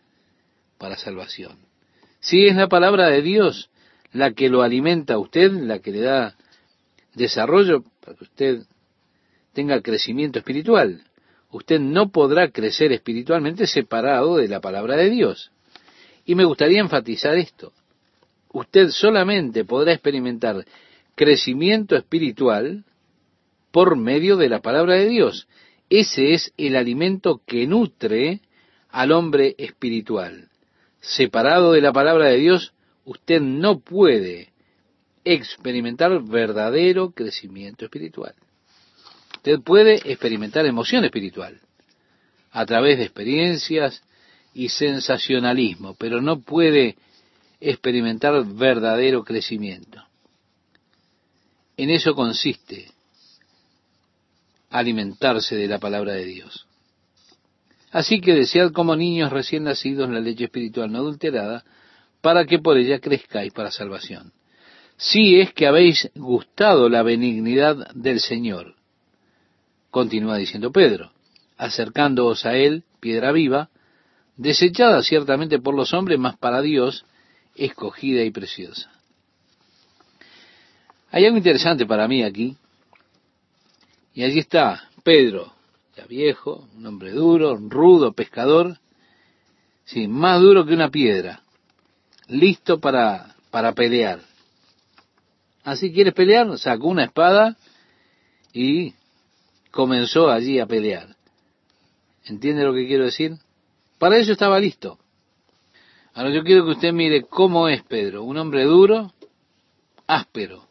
[0.81, 1.59] para salvación.
[2.21, 3.69] Si es la palabra de Dios
[4.13, 6.35] la que lo alimenta a usted, la que le da
[7.13, 8.63] desarrollo para que usted
[9.53, 11.03] tenga crecimiento espiritual.
[11.51, 15.51] Usted no podrá crecer espiritualmente separado de la palabra de Dios.
[16.25, 17.73] Y me gustaría enfatizar esto.
[18.51, 20.65] Usted solamente podrá experimentar
[21.13, 22.85] crecimiento espiritual
[23.71, 25.47] por medio de la palabra de Dios.
[25.89, 28.41] Ese es el alimento que nutre
[28.89, 30.50] al hombre espiritual.
[31.01, 32.73] Separado de la palabra de Dios,
[33.05, 34.51] usted no puede
[35.23, 38.35] experimentar verdadero crecimiento espiritual.
[39.37, 41.59] Usted puede experimentar emoción espiritual
[42.51, 44.03] a través de experiencias
[44.53, 46.97] y sensacionalismo, pero no puede
[47.59, 50.03] experimentar verdadero crecimiento.
[51.77, 52.91] En eso consiste
[54.69, 56.67] alimentarse de la palabra de Dios.
[57.91, 61.63] Así que desead como niños recién nacidos la leche espiritual no adulterada,
[62.21, 64.31] para que por ella crezcáis para salvación.
[64.97, 68.75] Si es que habéis gustado la benignidad del Señor,
[69.89, 71.11] continúa diciendo Pedro,
[71.57, 73.69] acercándoos a él, piedra viva,
[74.37, 77.05] desechada ciertamente por los hombres, mas para Dios,
[77.55, 78.91] escogida y preciosa.
[81.11, 82.55] Hay algo interesante para mí aquí,
[84.13, 85.53] y allí está Pedro,
[85.95, 88.77] ya viejo, un hombre duro, rudo, pescador,
[89.85, 91.43] sí, más duro que una piedra,
[92.27, 94.21] listo para, para pelear.
[95.63, 97.57] Así quieres pelear, sacó una espada
[98.53, 98.93] y
[99.69, 101.15] comenzó allí a pelear.
[102.25, 103.33] ¿Entiende lo que quiero decir?
[103.99, 104.97] Para eso estaba listo.
[106.13, 109.13] Ahora yo quiero que usted mire cómo es Pedro, un hombre duro,
[110.07, 110.67] áspero.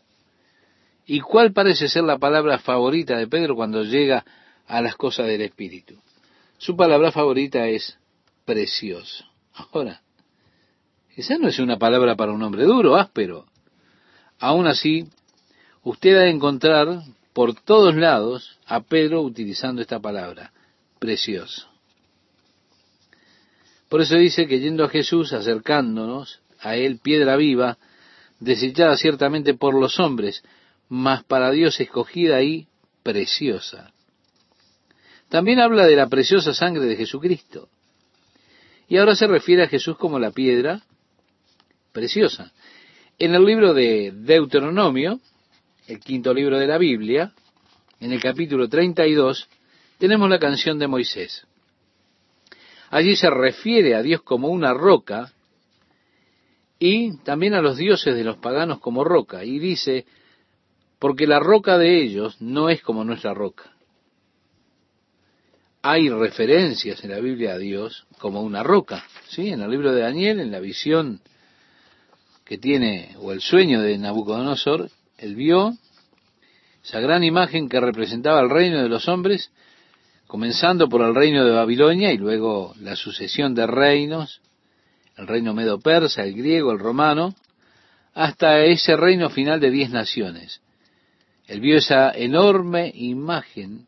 [1.07, 4.25] ¿Y cuál parece ser la palabra favorita de Pedro cuando llega
[4.71, 5.97] a las cosas del Espíritu?
[6.59, 7.99] Su palabra favorita es
[8.45, 9.25] precioso.
[9.53, 10.03] Ahora,
[11.17, 13.47] esa no es una palabra para un hombre duro, áspero.
[14.39, 15.07] Aún así,
[15.83, 17.03] usted ha de encontrar
[17.33, 20.53] por todos lados a Pedro utilizando esta palabra,
[20.99, 21.69] precioso.
[23.89, 27.77] Por eso dice que yendo a Jesús, acercándonos a él, piedra viva,
[28.39, 30.45] desechada ciertamente por los hombres,
[30.89, 32.69] mas para Dios escogida y
[33.03, 33.93] preciosa.
[35.31, 37.69] También habla de la preciosa sangre de Jesucristo.
[38.89, 40.83] Y ahora se refiere a Jesús como la piedra
[41.93, 42.53] preciosa.
[43.17, 45.21] En el libro de Deuteronomio,
[45.87, 47.33] el quinto libro de la Biblia,
[48.01, 49.49] en el capítulo 32,
[49.99, 51.47] tenemos la canción de Moisés.
[52.91, 55.33] Allí se refiere a Dios como una roca
[56.81, 59.45] y también a los dioses de los paganos como roca.
[59.45, 60.07] Y dice,
[60.99, 63.77] porque la roca de ellos no es como nuestra roca.
[65.83, 69.03] Hay referencias en la Biblia a Dios como una roca.
[69.29, 69.49] ¿sí?
[69.49, 71.21] En el libro de Daniel, en la visión
[72.45, 75.73] que tiene, o el sueño de Nabucodonosor, él vio
[76.85, 79.51] esa gran imagen que representaba el reino de los hombres,
[80.27, 84.41] comenzando por el reino de Babilonia y luego la sucesión de reinos,
[85.17, 87.35] el reino medo-persa, el griego, el romano,
[88.15, 90.61] hasta ese reino final de diez naciones.
[91.47, 93.87] Él vio esa enorme imagen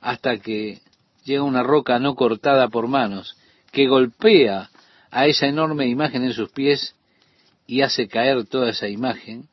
[0.00, 0.80] hasta que
[1.24, 3.36] llega una roca no cortada por manos,
[3.72, 4.70] que golpea
[5.10, 6.94] a esa enorme imagen en sus pies
[7.66, 9.48] y hace caer toda esa imagen,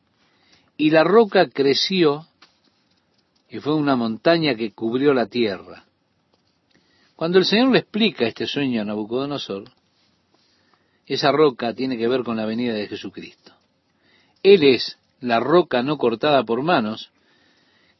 [0.77, 2.25] y la roca creció
[3.49, 5.85] y fue una montaña que cubrió la tierra.
[7.15, 9.71] Cuando el Señor le explica este sueño a Nabucodonosor,
[11.05, 13.53] esa roca tiene que ver con la venida de Jesucristo.
[14.43, 17.09] Él es la roca no cortada por manos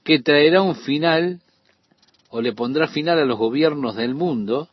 [0.03, 1.41] que traerá un final
[2.29, 4.69] o le pondrá final a los gobiernos del mundo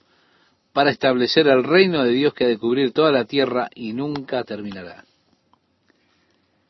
[0.72, 4.42] para establecer el reino de Dios que ha de cubrir toda la tierra y nunca
[4.44, 5.04] terminará.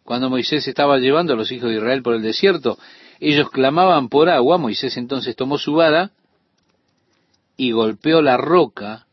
[0.04, 2.78] Cuando Moisés estaba llevando a los hijos de Israel por el desierto,
[3.20, 6.10] ellos clamaban por agua, Moisés entonces tomó su vara
[7.56, 9.06] y golpeó la roca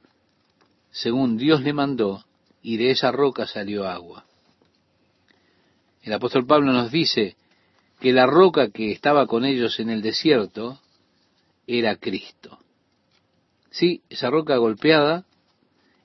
[0.92, 2.26] según Dios le mandó,
[2.62, 4.26] y de esa roca salió agua.
[6.04, 7.38] El apóstol Pablo nos dice
[8.00, 10.80] que la roca que estaba con ellos en el desierto
[11.68, 12.60] era Cristo.
[13.70, 15.26] Sí, esa roca golpeada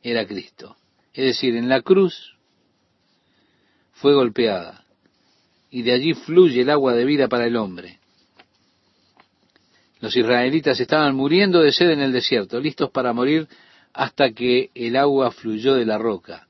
[0.02, 0.76] era Cristo.
[1.12, 2.36] Es decir, en la cruz
[3.92, 4.84] fue golpeada
[5.70, 7.98] y de allí fluye el agua de vida para el hombre.
[10.00, 13.48] Los israelitas estaban muriendo de sed en el desierto, listos para morir
[13.92, 16.46] hasta que el agua fluyó de la roca,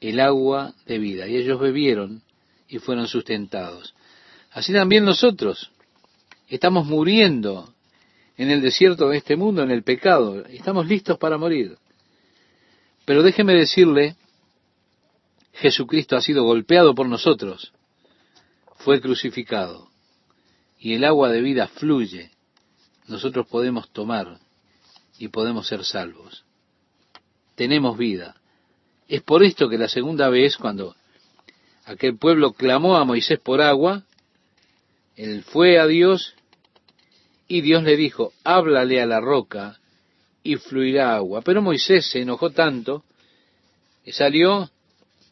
[0.00, 2.22] el agua de vida, y ellos bebieron
[2.68, 3.94] y fueron sustentados.
[4.50, 5.70] Así también nosotros
[6.48, 7.72] estamos muriendo
[8.38, 11.76] en el desierto de este mundo, en el pecado, estamos listos para morir.
[13.04, 14.16] Pero déjeme decirle
[15.54, 17.72] Jesucristo ha sido golpeado por nosotros,
[18.76, 19.88] fue crucificado,
[20.78, 22.30] y el agua de vida fluye
[23.08, 24.38] nosotros podemos tomar
[25.18, 26.44] y podemos ser salvos.
[27.54, 28.36] Tenemos vida.
[29.08, 30.94] Es por esto que la segunda vez, cuando
[31.86, 34.04] aquel pueblo clamó a Moisés por agua,
[35.16, 36.34] él fue a Dios
[37.48, 39.78] y Dios le dijo, háblale a la roca
[40.42, 41.40] y fluirá agua.
[41.42, 43.04] Pero Moisés se enojó tanto
[44.04, 44.70] que salió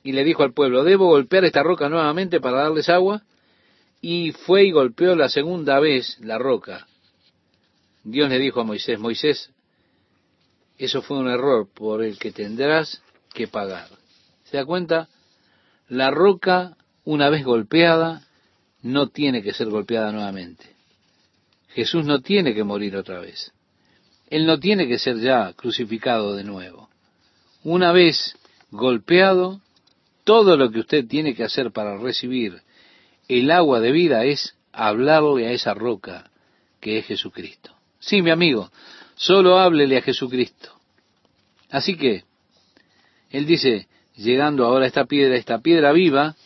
[0.03, 3.23] y le dijo al pueblo, ¿debo golpear esta roca nuevamente para darles agua?
[4.01, 6.87] Y fue y golpeó la segunda vez la roca.
[8.03, 9.51] Dios le dijo a Moisés, Moisés,
[10.79, 13.03] eso fue un error por el que tendrás
[13.35, 13.89] que pagar.
[14.45, 15.09] ¿Se da cuenta?
[15.89, 18.23] La roca, una vez golpeada,
[18.83, 20.76] no tiene que ser golpeada nuevamente.
[21.77, 23.53] Jesús no tiene que morir otra vez.
[24.31, 26.89] Él no tiene que ser ya crucificado de nuevo.
[27.65, 28.35] Una vez
[28.71, 29.61] golpeado,
[30.25, 32.63] todo lo que usted tiene que hacer para recibir
[33.29, 36.31] el agua de vida es hablarle a esa roca
[36.81, 37.75] que es Jesucristo.
[38.01, 38.71] Sí, mi amigo,
[39.15, 40.71] solo háblele a Jesucristo.
[41.69, 42.25] Así que,
[43.31, 46.37] él dice, llegando ahora a esta piedra, esta piedra viva,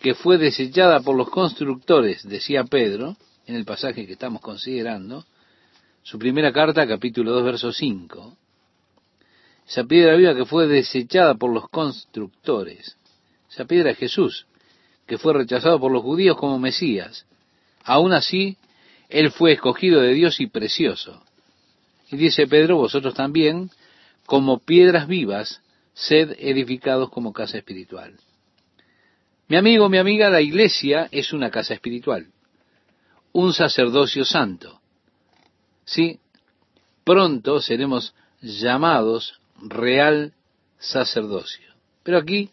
[0.00, 3.16] que fue desechada por los constructores, decía Pedro,
[3.48, 5.24] en el pasaje que estamos considerando,
[6.02, 8.36] su primera carta, capítulo 2, verso 5.
[9.66, 12.96] Esa piedra viva que fue desechada por los constructores.
[13.50, 14.46] Esa piedra es Jesús,
[15.06, 17.26] que fue rechazado por los judíos como Mesías.
[17.84, 18.58] Aún así,
[19.08, 21.22] Él fue escogido de Dios y precioso.
[22.10, 23.70] Y dice Pedro, vosotros también,
[24.26, 25.62] como piedras vivas,
[25.94, 28.14] sed edificados como casa espiritual.
[29.48, 32.26] Mi amigo, mi amiga, la iglesia es una casa espiritual,
[33.38, 34.80] un sacerdocio santo.
[35.84, 36.18] Sí,
[37.04, 40.34] pronto seremos llamados real
[40.78, 41.72] sacerdocio.
[42.02, 42.50] Pero aquí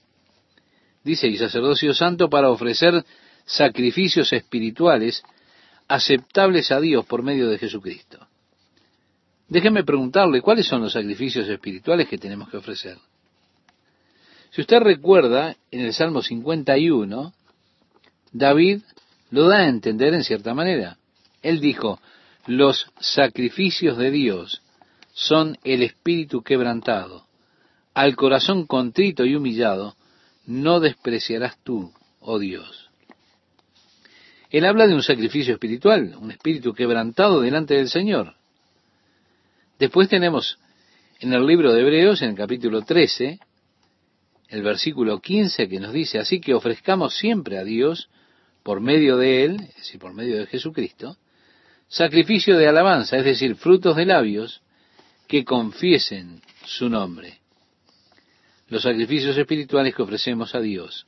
[1.04, 3.04] dice, y sacerdocio santo para ofrecer
[3.46, 5.24] sacrificios espirituales
[5.88, 8.28] aceptables a Dios por medio de Jesucristo.
[9.48, 12.98] Déjeme preguntarle, ¿cuáles son los sacrificios espirituales que tenemos que ofrecer?
[14.52, 17.34] Si usted recuerda, en el Salmo 51,
[18.32, 18.82] David
[19.32, 20.98] lo da a entender en cierta manera.
[21.42, 22.00] Él dijo,
[22.48, 24.62] los sacrificios de Dios
[25.14, 27.26] son el espíritu quebrantado.
[27.94, 29.96] Al corazón contrito y humillado,
[30.46, 32.90] no despreciarás tú, oh Dios.
[34.50, 38.36] Él habla de un sacrificio espiritual, un espíritu quebrantado delante del Señor.
[39.80, 40.58] Después tenemos
[41.20, 43.40] en el libro de Hebreos, en el capítulo 13,
[44.50, 48.10] el versículo 15 que nos dice, así que ofrezcamos siempre a Dios,
[48.66, 51.18] por medio de Él, es decir, por medio de Jesucristo,
[51.88, 54.64] sacrificio de alabanza, es decir, frutos de labios
[55.28, 57.42] que confiesen su nombre.
[58.68, 61.06] Los sacrificios espirituales que ofrecemos a Dios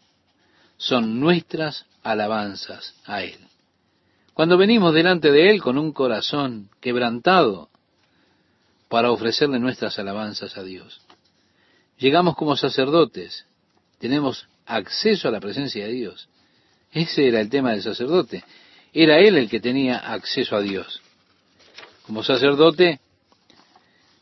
[0.77, 3.39] son nuestras alabanzas a Él.
[4.35, 7.69] Cuando venimos delante de Él con un corazón quebrantado
[8.87, 11.01] para ofrecerle nuestras alabanzas a Dios,
[11.97, 13.47] llegamos como sacerdotes,
[13.97, 16.29] tenemos acceso a la presencia de Dios.
[16.97, 18.43] Ese era el tema del sacerdote.
[18.91, 20.99] Era él el que tenía acceso a Dios.
[22.07, 22.99] Como sacerdote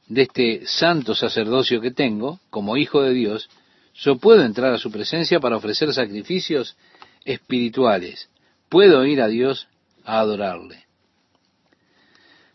[0.07, 3.47] de este santo sacerdocio que tengo, como hijo de Dios,
[3.93, 6.76] yo puedo entrar a su presencia para ofrecer sacrificios
[7.23, 8.30] espirituales.
[8.67, 9.69] Puedo ir a Dios
[10.03, 10.84] a adorarle.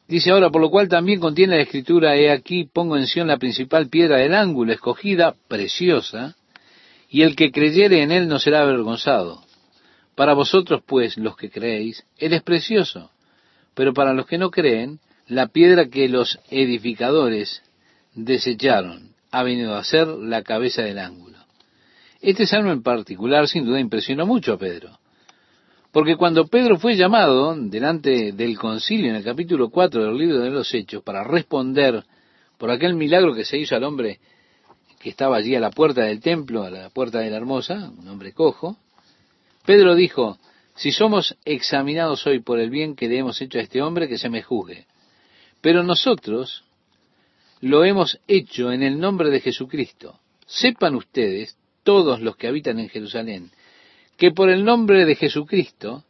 [0.07, 3.39] Dice ahora, por lo cual también contiene la escritura, he aquí pongo en Sion la
[3.39, 6.37] principal piedra del ángulo, escogida, preciosa,
[7.09, 9.49] y el que creyere en él no será avergonzado.
[10.21, 13.11] Para vosotros, pues, los que creéis, él es precioso,
[13.73, 17.63] pero para los que no creen, la piedra que los edificadores
[18.15, 21.39] desecharon ha venido a ser la cabeza del ángulo.
[22.21, 24.99] Este salmo en particular, sin duda, impresionó mucho a Pedro.
[25.91, 30.51] Porque cuando Pedro fue llamado delante del concilio en el capítulo 4 del libro de
[30.51, 32.05] los Hechos para responder
[32.59, 34.21] por aquel milagro que se hizo al hombre
[35.01, 38.07] que estaba allí a la puerta del templo, a la puerta de la hermosa, un
[38.07, 38.77] hombre cojo,
[39.65, 40.39] Pedro dijo,
[40.75, 44.19] si somos examinados hoy por el bien que le hemos hecho a este hombre, que
[44.19, 44.87] se me juzgue.
[45.61, 46.65] Pero nosotros
[47.61, 50.19] lo hemos hecho en el nombre de Jesucristo.
[50.47, 53.51] Sepan ustedes, todos los que habitan en Jerusalén,
[54.17, 56.05] que por el nombre de Jesucristo,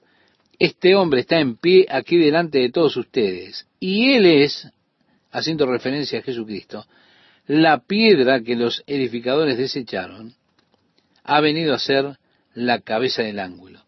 [0.59, 3.67] este hombre está en pie aquí delante de todos ustedes.
[3.81, 4.69] Y él es,
[5.33, 6.87] haciendo referencia a Jesucristo,
[7.47, 10.35] la piedra que los edificadores desecharon,
[11.25, 12.20] ha venido a ser
[12.55, 13.81] la cabeza del ángulo.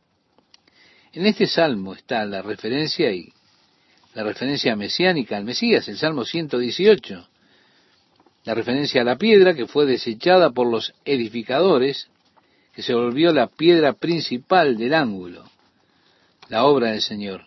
[1.13, 3.33] En este salmo está la referencia y
[4.15, 7.29] la referencia mesiánica al Mesías, el Salmo 118,
[8.45, 12.09] la referencia a la piedra que fue desechada por los edificadores
[12.75, 15.45] que se volvió la piedra principal del ángulo,
[16.49, 17.45] la obra del Señor.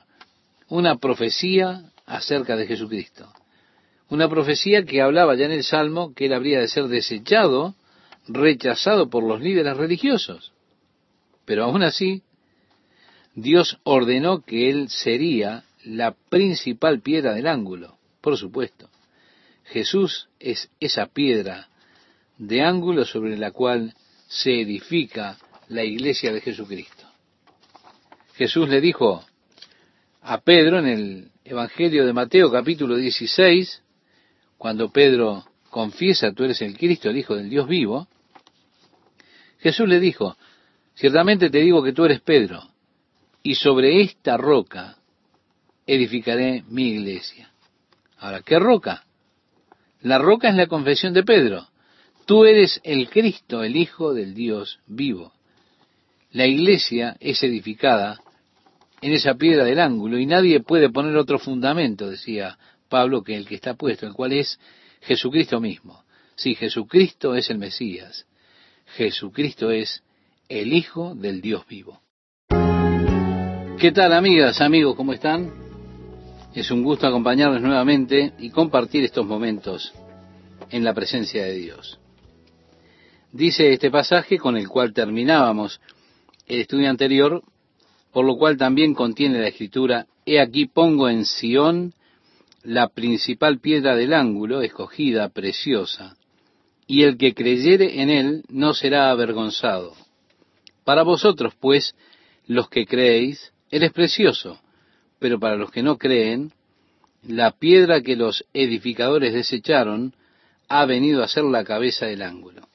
[0.68, 3.32] Una profecía acerca de Jesucristo.
[4.10, 7.76] Una profecía que hablaba ya en el Salmo que él habría de ser desechado,
[8.28, 10.55] rechazado por los líderes religiosos.
[11.46, 12.24] Pero aún así,
[13.36, 18.90] Dios ordenó que él sería la principal piedra del ángulo, por supuesto.
[19.66, 21.70] Jesús es esa piedra
[22.38, 23.94] de ángulo sobre la cual
[24.28, 25.38] se edifica
[25.68, 27.06] la iglesia de Jesucristo.
[28.36, 29.24] Jesús le dijo
[30.22, 33.82] a Pedro en el Evangelio de Mateo capítulo 16,
[34.58, 38.08] cuando Pedro confiesa, tú eres el Cristo, el Hijo del Dios vivo,
[39.60, 40.38] Jesús le dijo,
[40.96, 42.64] ciertamente te digo que tú eres Pedro,
[43.44, 44.98] y sobre esta roca
[45.86, 47.52] edificaré mi iglesia.
[48.18, 49.06] Ahora, ¿qué roca?
[50.02, 51.68] La roca es la confesión de Pedro.
[52.26, 55.34] Tú eres el Cristo, el Hijo del Dios vivo.
[56.32, 58.20] La iglesia es edificada
[59.02, 62.58] en esa piedra del ángulo y nadie puede poner otro fundamento, decía
[62.90, 64.60] Pablo, que el que está puesto, el cual es
[65.02, 66.04] Jesucristo mismo.
[66.36, 68.26] Sí, Jesucristo es el Mesías.
[68.98, 70.04] Jesucristo es
[70.50, 72.02] el Hijo del Dios vivo.
[73.80, 74.96] ¿Qué tal amigas, amigos?
[74.96, 75.52] ¿Cómo están?
[76.54, 79.92] Es un gusto acompañarles nuevamente y compartir estos momentos
[80.70, 82.00] en la presencia de Dios.
[83.32, 85.82] Dice este pasaje con el cual terminábamos
[86.48, 87.44] el estudio anterior,
[88.14, 91.94] por lo cual también contiene la escritura, He aquí pongo en Sión
[92.64, 96.16] la principal piedra del ángulo, escogida, preciosa,
[96.88, 99.94] y el que creyere en él no será avergonzado.
[100.86, 101.96] Para vosotros, pues,
[102.48, 104.62] los que creéis, él es precioso,
[105.20, 106.54] pero para los que no creen,
[107.24, 110.16] la piedra que los edificadores desecharon
[110.68, 112.68] ha venido a ser la cabeza del ángulo.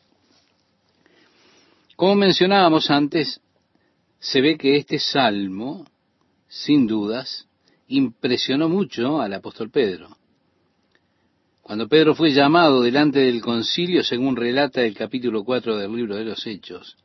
[1.94, 3.40] Como mencionábamos antes,
[4.18, 5.86] se ve que este salmo,
[6.48, 7.46] sin dudas,
[7.86, 10.16] impresionó mucho al apóstol Pedro.
[11.62, 16.24] Cuando Pedro fue llamado delante del concilio, según relata el capítulo 4 del libro de
[16.24, 16.96] los Hechos,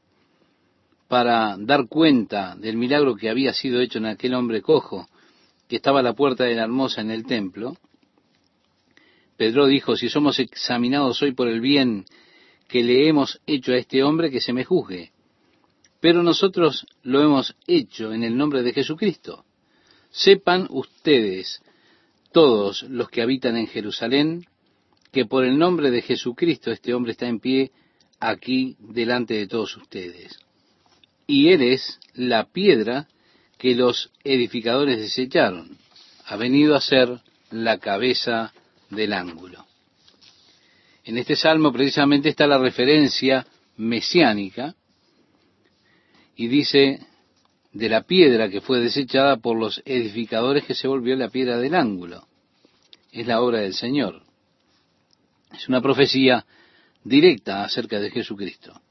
[1.08, 5.08] para dar cuenta del milagro que había sido hecho en aquel hombre cojo
[5.68, 7.78] que estaba a la puerta de la hermosa en el templo,
[9.38, 12.06] Pedro dijo, si somos examinados hoy por el bien
[12.68, 15.12] que le hemos hecho a este hombre, que se me juzgue.
[16.00, 19.46] Pero nosotros lo hemos hecho en el nombre de Jesucristo.
[20.10, 21.62] Sepan ustedes,
[22.32, 24.46] todos los que habitan en Jerusalén,
[25.12, 27.72] que por el nombre de Jesucristo este hombre está en pie
[28.20, 30.45] aquí delante de todos ustedes.
[31.28, 33.08] Y él es la piedra
[33.58, 35.78] que los edificadores desecharon.
[36.26, 37.20] Ha venido a ser
[37.52, 38.54] la cabeza
[38.90, 39.66] del ángulo.
[41.04, 43.46] En este salmo precisamente está la referencia
[43.78, 44.76] mesiánica
[46.36, 47.00] y dice
[47.72, 51.76] de la piedra que fue desechada por los edificadores que se volvió la piedra del
[51.76, 52.26] ángulo.
[53.12, 54.24] Es la obra del Señor.
[55.54, 56.46] Es una profecía
[57.04, 58.82] directa acerca de Jesucristo.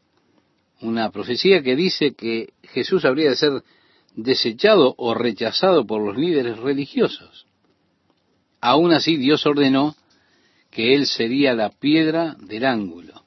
[0.84, 3.62] Una profecía que dice que Jesús habría de ser
[4.14, 7.46] desechado o rechazado por los líderes religiosos.
[8.60, 9.96] Aún así Dios ordenó
[10.70, 13.24] que Él sería la piedra del ángulo.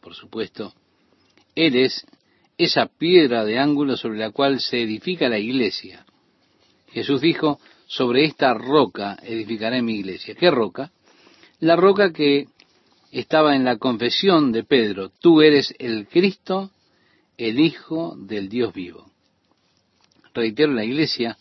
[0.00, 0.72] Por supuesto,
[1.54, 2.06] Él es
[2.56, 6.06] esa piedra de ángulo sobre la cual se edifica la iglesia.
[6.90, 10.34] Jesús dijo, sobre esta roca edificaré mi iglesia.
[10.34, 10.90] ¿Qué roca?
[11.60, 12.46] La roca que
[13.12, 16.70] estaba en la confesión de Pedro, tú eres el Cristo,
[17.38, 19.10] el Hijo del Dios vivo.
[20.34, 21.38] Reitero, la iglesia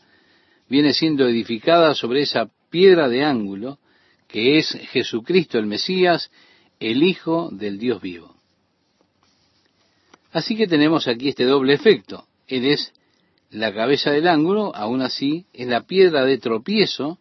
[0.69, 3.79] viene siendo edificada sobre esa piedra de ángulo
[4.27, 6.31] que es Jesucristo el Mesías,
[6.79, 8.35] el Hijo del Dios vivo.
[10.31, 12.25] Así que tenemos aquí este doble efecto.
[12.47, 12.93] Él es
[13.49, 17.17] la cabeza del ángulo, aún así es la piedra de tropiezo,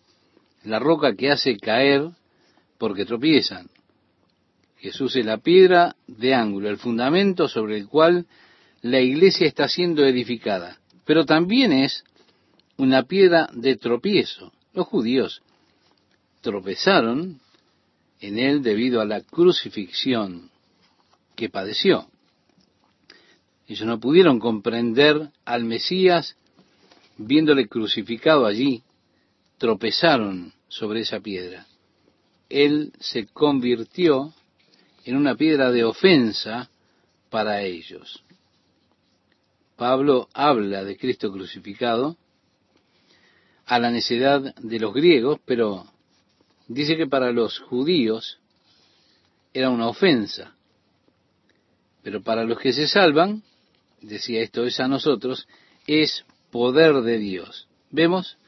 [0.65, 2.11] la roca que hace caer
[2.79, 3.69] porque tropiezan.
[4.79, 8.27] Jesús es la piedra de ángulo, el fundamento sobre el cual
[8.91, 10.79] la iglesia está siendo edificada.
[11.05, 12.05] Pero también es
[12.77, 14.53] una piedra de tropiezo.
[14.75, 15.43] Los judíos
[16.41, 17.41] tropezaron
[18.21, 20.51] en él debido a la crucifixión
[21.35, 22.09] que padeció.
[23.69, 26.37] Ellos no pudieron comprender al Mesías
[27.19, 28.83] viéndole crucificado allí,
[29.59, 31.67] tropezaron sobre esa piedra.
[32.49, 34.33] Él se convirtió
[35.05, 36.71] en una piedra de ofensa
[37.31, 38.23] para ellos.
[39.77, 42.17] Pablo habla de Cristo crucificado
[43.67, 45.87] a la necedad de los griegos, pero
[46.69, 48.39] dice que para los judíos
[49.53, 50.55] era una ofensa,
[52.03, 53.43] pero para los que se salvan,
[54.01, 55.47] decía esto es a nosotros,
[55.87, 57.69] es poder de Dios.
[57.91, 58.39] Vemos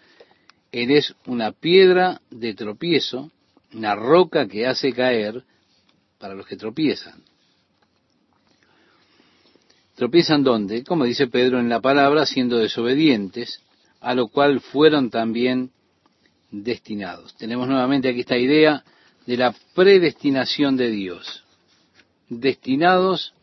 [0.72, 3.30] Él es una piedra de tropiezo,
[3.72, 5.44] una roca que hace caer
[6.18, 7.27] para los que tropiezan.
[9.98, 10.84] ¿Tropiezan dónde?
[10.84, 13.60] Como dice Pedro en la palabra, siendo desobedientes,
[14.00, 15.72] a lo cual fueron también
[16.52, 17.36] destinados.
[17.36, 18.84] Tenemos nuevamente aquí esta idea
[19.26, 21.42] de la predestinación de Dios,
[22.28, 23.34] destinados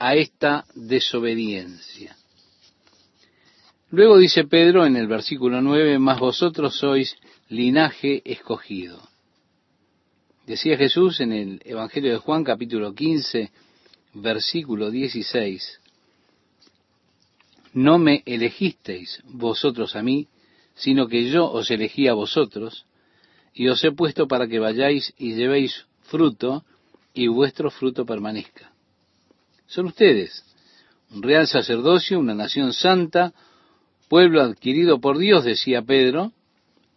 [0.00, 2.16] a esta desobediencia.
[3.90, 7.14] Luego dice Pedro en el versículo 9, más vosotros sois
[7.48, 9.00] linaje escogido.
[10.44, 13.52] Decía Jesús en el Evangelio de Juan capítulo 15,
[14.14, 15.79] versículo 16,
[17.72, 20.28] no me elegisteis vosotros a mí,
[20.74, 22.86] sino que yo os elegí a vosotros,
[23.52, 26.64] y os he puesto para que vayáis y llevéis fruto,
[27.12, 28.72] y vuestro fruto permanezca.
[29.66, 30.44] Son ustedes,
[31.10, 33.32] un real sacerdocio, una nación santa,
[34.08, 36.32] pueblo adquirido por Dios, decía Pedro,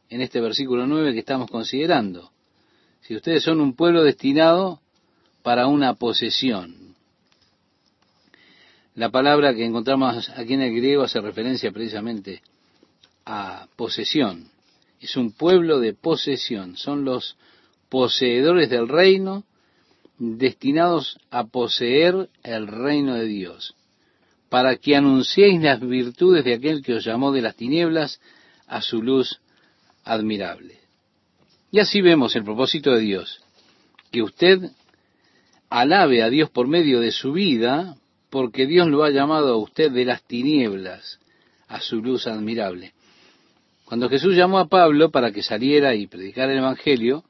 [0.10, 2.32] en este versículo 9 que estamos considerando.
[3.02, 4.80] Si ustedes son un pueblo destinado
[5.42, 6.83] para una posesión,
[8.96, 12.42] la palabra que encontramos aquí en el griego hace referencia precisamente
[13.26, 14.50] a posesión.
[15.00, 16.78] Es un pueblo de posesión.
[16.78, 17.36] Son los
[17.90, 19.44] poseedores del reino
[20.18, 23.76] destinados a poseer el reino de Dios,
[24.50, 28.22] para que anunciéis las virtudes de aquel que os llamó de las tinieblas
[28.68, 29.42] a su luz
[30.04, 30.80] admirable.
[31.72, 33.44] Y así vemos el propósito de Dios,
[34.12, 34.70] que usted
[35.70, 37.98] alabe a Dios por medio de su vida,
[38.34, 41.20] porque Dios lo ha llamado a usted de las tinieblas
[41.68, 42.94] a su luz admirable.
[43.86, 47.24] Cuando Jesús llamó a Pablo para que saliera y predicara el Evangelio,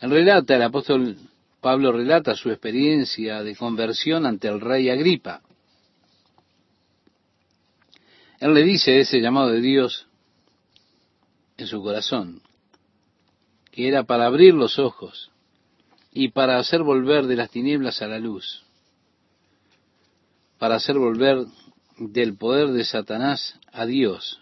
[0.00, 1.16] él relata, el apóstol
[1.60, 5.42] Pablo relata su experiencia de conversión ante el rey Agripa.
[8.38, 10.06] Él le dice ese llamado de Dios
[11.56, 12.42] en su corazón,
[13.72, 15.32] que era para abrir los ojos
[16.12, 18.62] y para hacer volver de las tinieblas a la luz
[20.58, 21.46] para hacer volver
[21.98, 24.40] del poder de Satanás a Dios,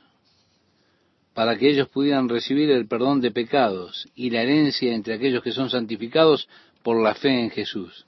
[1.35, 5.53] para que ellos pudieran recibir el perdón de pecados y la herencia entre aquellos que
[5.53, 6.49] son santificados
[6.83, 8.07] por la fe en Jesús.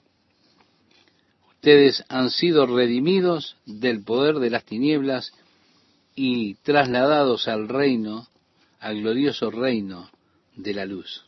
[1.49, 5.33] Ustedes han sido redimidos del poder de las tinieblas
[6.15, 8.27] y trasladados al reino,
[8.79, 10.09] al glorioso reino
[10.55, 11.23] de la luz.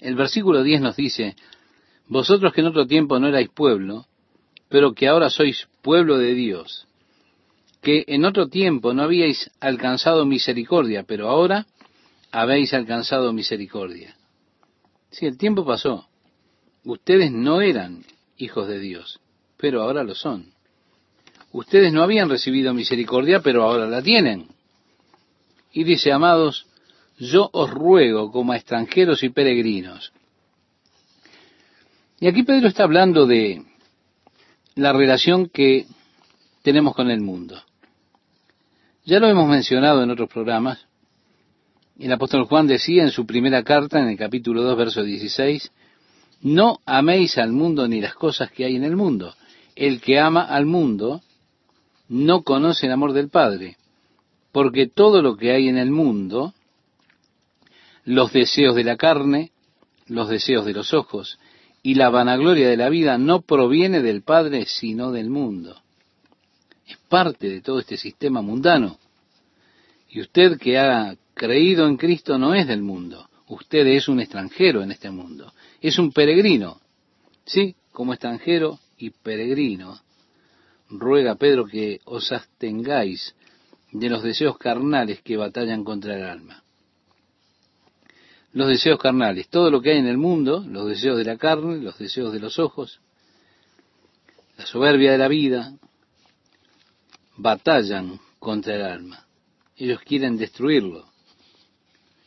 [0.00, 1.36] El versículo 10 nos dice,
[2.08, 4.06] vosotros que en otro tiempo no erais pueblo,
[4.68, 6.86] pero que ahora sois pueblo de Dios,
[7.80, 11.66] que en otro tiempo no habíais alcanzado misericordia, pero ahora
[12.32, 14.16] habéis alcanzado misericordia.
[15.10, 16.08] Si el tiempo pasó,
[16.84, 18.04] ustedes no eran
[18.36, 19.20] hijos de Dios,
[19.56, 20.52] pero ahora lo son.
[21.52, 24.48] Ustedes no habían recibido misericordia, pero ahora la tienen.
[25.72, 26.66] Y dice, amados,
[27.18, 30.12] yo os ruego como a extranjeros y peregrinos,
[32.20, 33.62] y aquí Pedro está hablando de
[34.76, 35.86] la relación que
[36.62, 37.60] tenemos con el mundo.
[39.04, 40.86] Ya lo hemos mencionado en otros programas.
[41.98, 45.70] El apóstol Juan decía en su primera carta, en el capítulo 2, verso 16,
[46.42, 49.34] no améis al mundo ni las cosas que hay en el mundo.
[49.76, 51.20] El que ama al mundo
[52.08, 53.76] no conoce el amor del Padre,
[54.52, 56.54] porque todo lo que hay en el mundo,
[58.04, 59.50] los deseos de la carne,
[60.06, 61.38] los deseos de los ojos
[61.86, 65.82] y la vanagloria de la vida no proviene del Padre, sino del mundo.
[66.88, 68.98] Es parte de todo este sistema mundano.
[70.08, 73.28] Y usted que ha creído en Cristo no es del mundo.
[73.48, 75.52] Usted es un extranjero en este mundo.
[75.82, 76.80] Es un peregrino.
[77.44, 80.00] Sí, como extranjero y peregrino.
[80.88, 83.34] Ruega Pedro que os abstengáis
[83.92, 86.63] de los deseos carnales que batallan contra el alma
[88.54, 91.78] los deseos carnales, todo lo que hay en el mundo, los deseos de la carne,
[91.78, 93.00] los deseos de los ojos,
[94.56, 95.74] la soberbia de la vida,
[97.36, 99.26] batallan contra el alma.
[99.76, 101.04] Ellos quieren destruirlo.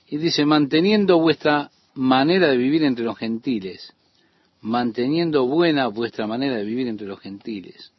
[0.09, 3.93] Y dice, manteniendo vuestra manera de vivir entre los gentiles,
[4.59, 7.93] manteniendo buena vuestra manera de vivir entre los gentiles,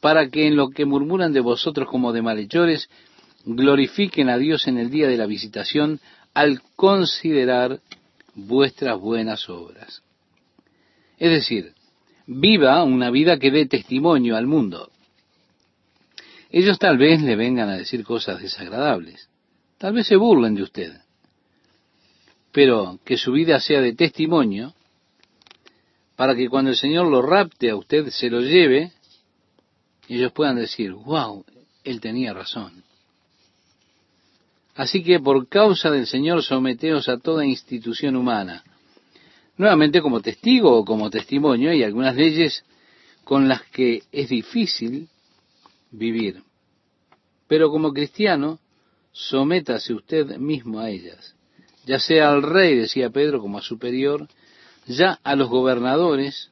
[0.00, 2.88] para que en lo que murmuran de vosotros como de malhechores,
[3.44, 6.00] glorifiquen a Dios en el día de la visitación
[6.36, 7.80] al considerar
[8.34, 10.02] vuestras buenas obras.
[11.16, 11.72] Es decir,
[12.26, 14.90] viva una vida que dé testimonio al mundo.
[16.50, 19.30] Ellos tal vez le vengan a decir cosas desagradables,
[19.78, 21.00] tal vez se burlen de usted,
[22.52, 24.74] pero que su vida sea de testimonio
[26.16, 28.92] para que cuando el Señor lo rapte a usted, se lo lleve,
[30.06, 31.46] ellos puedan decir, wow,
[31.82, 32.84] él tenía razón.
[34.76, 38.62] Así que por causa del Señor someteos a toda institución humana.
[39.56, 42.62] Nuevamente como testigo o como testimonio hay algunas leyes
[43.24, 45.08] con las que es difícil
[45.90, 46.42] vivir.
[47.48, 48.58] Pero como cristiano,
[49.12, 51.34] sométase usted mismo a ellas,
[51.86, 54.28] ya sea al rey, decía Pedro, como a superior,
[54.86, 56.50] ya a los gobernadores,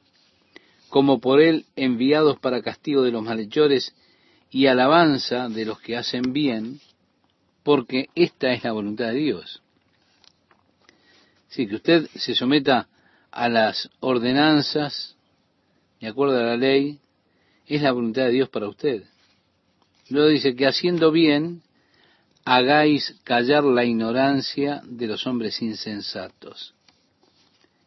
[0.89, 3.93] como por él enviados para castigo de los malhechores
[4.49, 6.79] y alabanza de los que hacen bien,
[7.65, 9.63] porque esta es la voluntad de Dios.
[11.47, 12.87] Sí, que usted se someta
[13.31, 15.15] a las ordenanzas,
[15.99, 16.99] de acuerdo a la ley,
[17.65, 19.05] es la voluntad de Dios para usted.
[20.09, 21.63] Luego dice que haciendo bien,
[22.45, 26.75] hagáis callar la ignorancia de los hombres insensatos.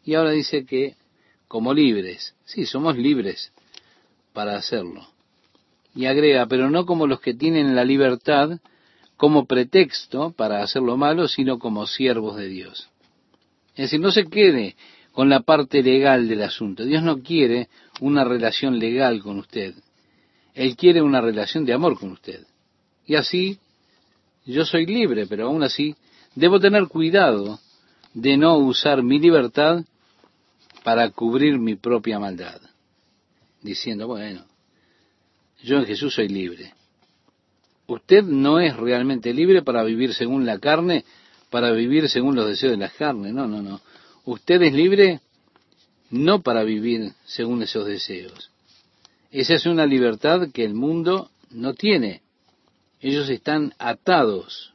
[0.05, 0.97] Y ahora dice que
[1.47, 3.53] como libres, sí, somos libres
[4.33, 5.07] para hacerlo.
[5.95, 8.59] Y agrega, pero no como los que tienen la libertad
[9.19, 12.89] como pretexto para hacer lo malo, sino como siervos de Dios.
[13.75, 14.77] Es decir, no se quede
[15.13, 16.85] con la parte legal del asunto.
[16.85, 17.69] Dios no quiere
[18.01, 19.75] una relación legal con usted.
[20.55, 22.47] Él quiere una relación de amor con usted.
[23.07, 23.59] Y así,
[24.47, 25.97] yo soy libre, pero aún así,
[26.37, 27.59] debo tener cuidado
[28.15, 29.85] de no usar mi libertad
[30.85, 32.61] para cubrir mi propia maldad.
[33.63, 34.45] Diciendo, bueno,
[35.65, 36.73] yo en Jesús soy libre.
[37.89, 41.07] Usted no es realmente libre para vivir según la carne,
[41.49, 43.33] para vivir según los deseos de la carne.
[43.33, 43.81] No, no, no.
[44.27, 45.23] Usted es libre
[46.11, 48.51] no para vivir según esos deseos.
[49.31, 52.21] Esa es una libertad que el mundo no tiene.
[53.01, 54.75] Ellos están atados,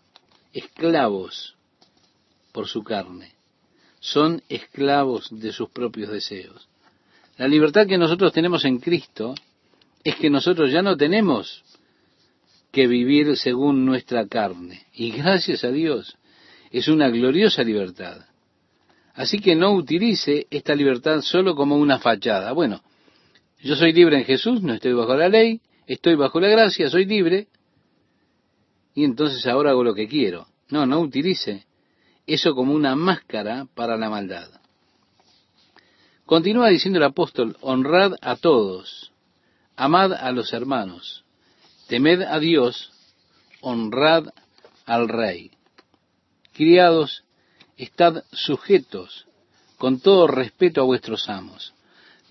[0.51, 1.53] esclavos
[2.51, 3.33] por su carne.
[3.99, 6.67] Son esclavos de sus propios deseos.
[7.37, 9.35] La libertad que nosotros tenemos en Cristo
[10.03, 11.63] es que nosotros ya no tenemos
[12.73, 14.87] que vivir según nuestra carne.
[14.93, 16.17] Y gracias a Dios,
[16.71, 18.25] es una gloriosa libertad.
[19.13, 22.51] Así que no utilice esta libertad solo como una fachada.
[22.51, 22.81] Bueno,
[23.61, 27.05] yo soy libre en Jesús, no estoy bajo la ley, estoy bajo la gracia, soy
[27.05, 27.47] libre,
[28.95, 30.47] y entonces ahora hago lo que quiero.
[30.69, 31.67] No, no utilice
[32.25, 34.49] eso como una máscara para la maldad.
[36.25, 39.11] Continúa diciendo el apóstol, honrad a todos,
[39.75, 41.22] amad a los hermanos,
[41.93, 42.89] Temed a Dios,
[43.61, 44.29] honrad
[44.87, 45.51] al rey.
[46.51, 47.23] Criados,
[47.77, 49.27] estad sujetos
[49.77, 51.75] con todo respeto a vuestros amos,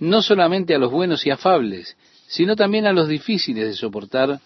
[0.00, 4.40] no solamente a los buenos y afables, sino también a los difíciles de soportar,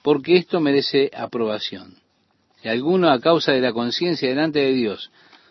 [0.00, 1.94] porque esto merece aprobación.
[2.62, 5.10] Si alguno a causa de la conciencia delante de Dios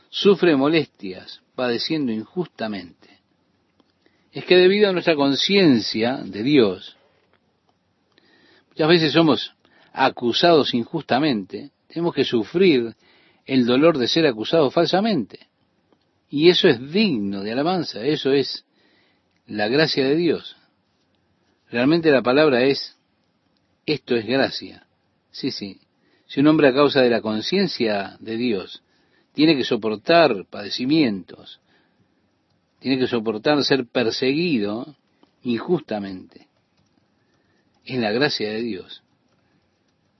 [0.10, 3.20] sufre molestias, padeciendo injustamente,
[4.32, 6.98] es que debido a nuestra conciencia de Dios,
[8.76, 9.56] Muchas veces somos
[9.94, 12.94] acusados injustamente, tenemos que sufrir
[13.46, 15.48] el dolor de ser acusados falsamente.
[16.30, 18.66] Y eso es digno de alabanza, eso es
[19.48, 20.58] la gracia de Dios.
[21.70, 22.98] Realmente la palabra es,
[23.86, 24.86] esto es gracia.
[25.32, 25.80] Sí, sí.
[26.28, 28.84] Si un hombre a causa de la conciencia de Dios
[29.32, 31.62] tiene que soportar padecimientos,
[32.80, 34.98] tiene que soportar ser perseguido
[35.44, 36.50] injustamente,
[37.86, 39.02] en la gracia de Dios.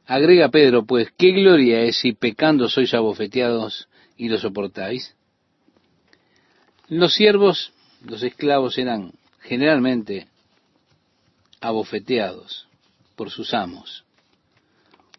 [0.06, 3.88] Agrega Pedro, pues, ¿qué gloria es si pecando sois abofeteados
[4.18, 5.16] y lo soportáis?
[6.88, 7.74] Los siervos,
[8.06, 10.28] los esclavos eran generalmente
[11.60, 12.68] abofeteados
[13.16, 14.04] por sus amos.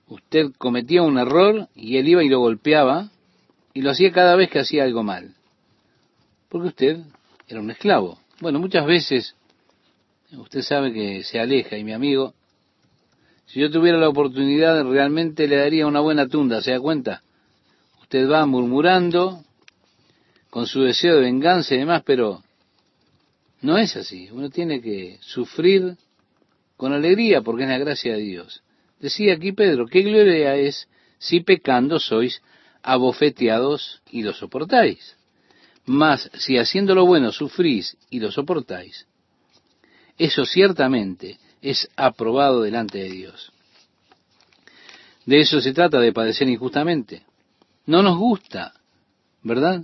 [0.09, 3.11] Usted cometía un error y él iba y lo golpeaba
[3.75, 5.35] y lo hacía cada vez que hacía algo mal.
[6.49, 7.01] Porque usted
[7.49, 8.21] era un esclavo.
[8.41, 9.35] Bueno, muchas veces
[10.33, 12.35] usted sabe que se aleja y mi amigo,
[13.47, 17.23] si yo tuviera la oportunidad realmente le daría una buena tunda, ¿se da cuenta?
[18.03, 19.45] Usted va murmurando
[20.51, 22.43] con su deseo de venganza y demás, pero
[23.61, 24.29] no es así.
[24.33, 25.97] Uno tiene que sufrir
[26.77, 28.63] con alegría porque es la gracia de Dios.
[29.01, 30.89] Decía aquí Pedro, ¿qué gloria es
[31.19, 32.43] si pecando sois
[32.83, 35.17] abofeteados y lo soportáis?
[35.85, 39.07] Mas si haciendo lo bueno sufrís y lo soportáis,
[40.19, 43.53] eso ciertamente es aprobado delante de Dios.
[45.25, 47.23] De eso se trata, de padecer injustamente.
[47.87, 48.73] No nos gusta,
[49.43, 49.83] ¿verdad?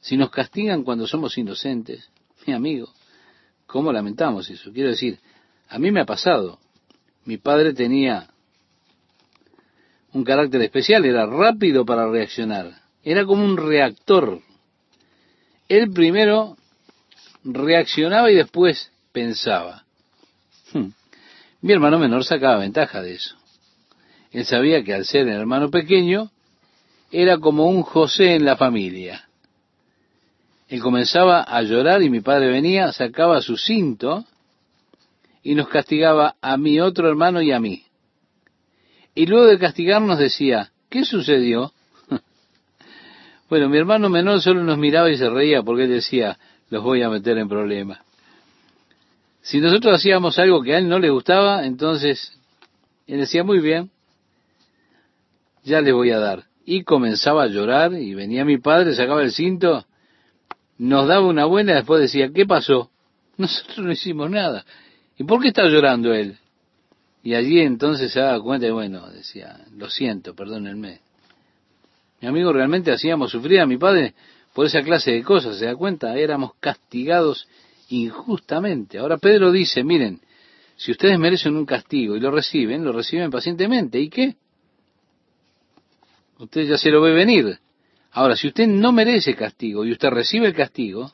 [0.00, 2.10] Si nos castigan cuando somos inocentes,
[2.46, 2.92] mi amigo,
[3.66, 4.72] ¿cómo lamentamos eso?
[4.72, 5.18] Quiero decir,
[5.68, 6.58] a mí me ha pasado.
[7.24, 8.28] Mi padre tenía
[10.12, 14.40] un carácter especial, era rápido para reaccionar, era como un reactor.
[15.68, 16.56] Él primero
[17.44, 19.84] reaccionaba y después pensaba.
[20.72, 20.90] Hmm.
[21.62, 23.36] Mi hermano menor sacaba ventaja de eso.
[24.32, 26.30] Él sabía que al ser el hermano pequeño,
[27.10, 29.28] era como un José en la familia.
[30.68, 34.24] Él comenzaba a llorar y mi padre venía, sacaba su cinto
[35.42, 37.84] y nos castigaba a mi otro hermano y a mí.
[39.16, 41.72] Y luego de castigarnos decía, ¿qué sucedió?
[43.50, 46.38] bueno, mi hermano menor solo nos miraba y se reía porque él decía,
[46.68, 47.98] los voy a meter en problemas.
[49.42, 52.38] Si nosotros hacíamos algo que a él no le gustaba, entonces
[53.06, 53.90] él decía, muy bien,
[55.64, 56.44] ya le voy a dar.
[56.64, 59.86] Y comenzaba a llorar y venía mi padre, sacaba el cinto,
[60.78, 62.90] nos daba una buena y después decía, ¿qué pasó?
[63.36, 64.64] Nosotros no hicimos nada.
[65.16, 66.38] ¿Y por qué está llorando él?
[67.22, 71.00] Y allí entonces se daba cuenta y bueno, decía, lo siento, perdónenme.
[72.20, 74.14] Mi amigo realmente hacíamos sufrir a mi padre
[74.54, 76.16] por esa clase de cosas, ¿se da cuenta?
[76.16, 77.46] Éramos castigados
[77.90, 78.98] injustamente.
[78.98, 80.20] Ahora Pedro dice, miren,
[80.76, 84.00] si ustedes merecen un castigo y lo reciben, lo reciben pacientemente.
[84.00, 84.36] ¿Y qué?
[86.38, 87.58] Usted ya se lo ve venir.
[88.12, 91.12] Ahora, si usted no merece castigo y usted recibe el castigo,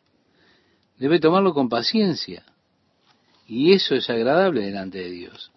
[0.98, 2.44] debe tomarlo con paciencia.
[3.48, 5.50] Y eso es agradable delante de Dios.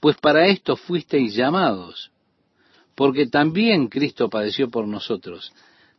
[0.00, 2.10] Pues para esto fuisteis llamados,
[2.94, 5.52] porque también Cristo padeció por nosotros,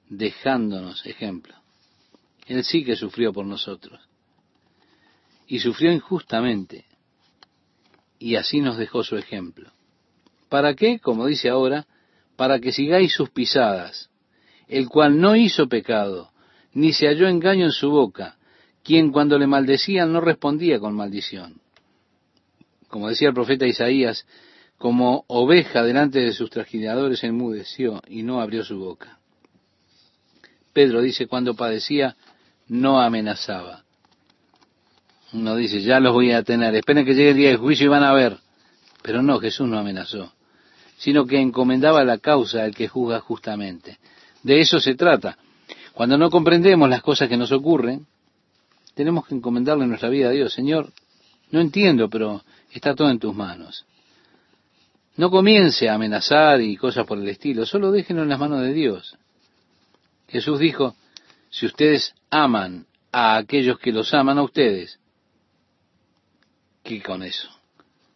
[0.09, 1.62] dejándonos ejemplo.
[2.47, 3.99] Él sí que sufrió por nosotros.
[5.47, 6.85] Y sufrió injustamente.
[8.19, 9.71] Y así nos dejó su ejemplo.
[10.49, 10.99] ¿Para qué?
[10.99, 11.87] Como dice ahora,
[12.35, 14.09] para que sigáis sus pisadas,
[14.67, 16.31] el cual no hizo pecado,
[16.73, 18.37] ni se halló engaño en su boca,
[18.83, 21.61] quien cuando le maldecían no respondía con maldición.
[22.87, 24.25] Como decía el profeta Isaías,
[24.77, 29.19] como oveja delante de sus trajinadores enmudeció y no abrió su boca.
[30.73, 32.15] Pedro dice, cuando padecía,
[32.67, 33.83] no amenazaba.
[35.33, 37.89] Uno dice, ya los voy a tener, esperen que llegue el día del juicio y
[37.89, 38.37] van a ver.
[39.01, 40.31] Pero no, Jesús no amenazó,
[40.97, 43.97] sino que encomendaba la causa al que juzga justamente.
[44.43, 45.37] De eso se trata.
[45.93, 48.05] Cuando no comprendemos las cosas que nos ocurren,
[48.93, 50.53] tenemos que encomendarle nuestra vida a Dios.
[50.53, 50.91] Señor,
[51.51, 53.85] no entiendo, pero está todo en tus manos.
[55.15, 58.73] No comience a amenazar y cosas por el estilo, solo déjenlo en las manos de
[58.73, 59.15] Dios.
[60.27, 60.95] Jesús dijo,
[61.53, 64.99] si ustedes aman a aquellos que los aman a ustedes,
[66.83, 67.47] ¿qué con eso?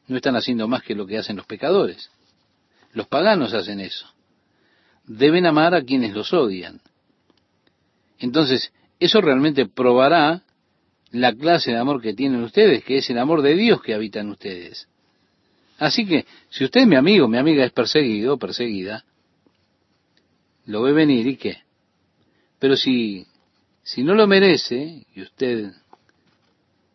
[0.07, 2.09] No están haciendo más que lo que hacen los pecadores.
[2.93, 4.11] Los paganos hacen eso.
[5.05, 6.81] Deben amar a quienes los odian.
[8.17, 10.41] Entonces, eso realmente probará
[11.11, 14.19] la clase de amor que tienen ustedes, que es el amor de Dios que habita
[14.19, 14.87] en ustedes.
[15.77, 19.05] Así que, si usted, mi amigo, mi amiga, es perseguido perseguida,
[20.65, 21.66] lo ve venir y qué.
[22.59, 23.27] Pero si,
[23.83, 25.71] si no lo merece, y usted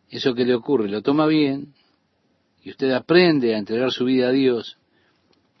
[0.09, 1.73] eso que le ocurre lo toma bien,
[2.63, 4.77] y usted aprende a entregar su vida a Dios,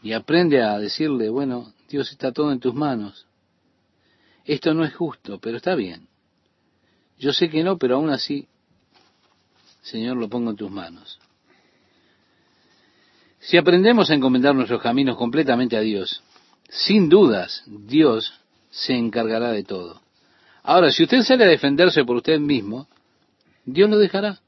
[0.01, 3.25] y aprende a decirle, bueno, Dios está todo en tus manos.
[4.45, 6.07] Esto no es justo, pero está bien.
[7.17, 8.47] Yo sé que no, pero aún así,
[9.81, 11.19] Señor, lo pongo en tus manos.
[13.39, 16.21] Si aprendemos a encomendar nuestros caminos completamente a Dios,
[16.69, 18.33] sin dudas, Dios
[18.73, 20.01] se encargará de todo.
[20.63, 22.87] Ahora, si usted sale a defenderse por usted mismo,
[23.65, 24.39] Dios lo dejará.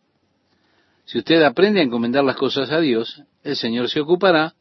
[1.06, 4.56] Si usted aprende a encomendar las cosas a Dios, el Señor se ocupará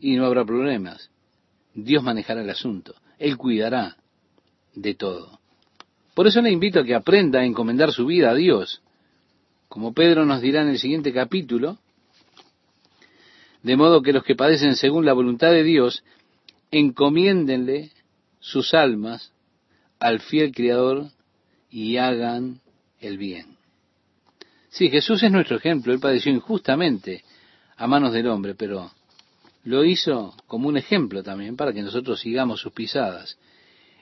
[0.00, 1.10] y no habrá problemas.
[1.72, 2.96] Dios manejará el asunto.
[3.18, 3.96] Él cuidará
[4.74, 5.38] de todo.
[6.14, 8.82] Por eso le invito a que aprenda a encomendar su vida a Dios.
[9.68, 11.78] Como Pedro nos dirá en el siguiente capítulo,
[13.62, 16.02] de modo que los que padecen según la voluntad de Dios,
[16.72, 17.92] encomiéndenle
[18.40, 19.32] sus almas
[19.98, 21.10] al fiel Criador
[21.70, 22.60] y hagan
[22.98, 23.56] el bien.
[24.70, 27.24] Sí, Jesús es nuestro ejemplo, Él padeció injustamente
[27.76, 28.90] a manos del hombre, pero
[29.64, 33.38] lo hizo como un ejemplo también para que nosotros sigamos sus pisadas.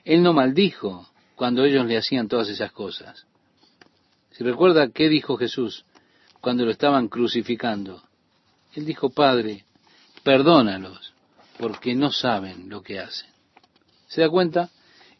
[0.05, 3.25] Él no maldijo cuando ellos le hacían todas esas cosas.
[4.31, 5.85] Si recuerda qué dijo Jesús
[6.39, 8.01] cuando lo estaban crucificando,
[8.73, 9.65] él dijo, Padre,
[10.23, 11.13] perdónalos,
[11.57, 13.29] porque no saben lo que hacen.
[14.09, 14.69] ¿Se da cuenta?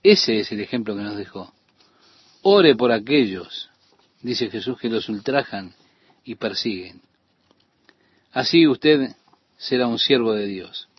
[0.03, 1.53] Ese es el ejemplo que nos dejó.
[2.41, 3.69] Ore por aquellos,
[4.21, 5.73] dice Jesús, que los ultrajan
[6.25, 7.01] y persiguen.
[8.33, 9.15] Así usted
[9.57, 10.89] será un siervo de Dios.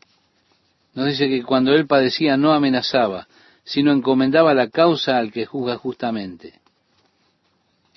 [0.95, 3.27] Nos dice que cuando él padecía no amenazaba,
[3.65, 6.55] sino encomendaba la causa al que juzga justamente.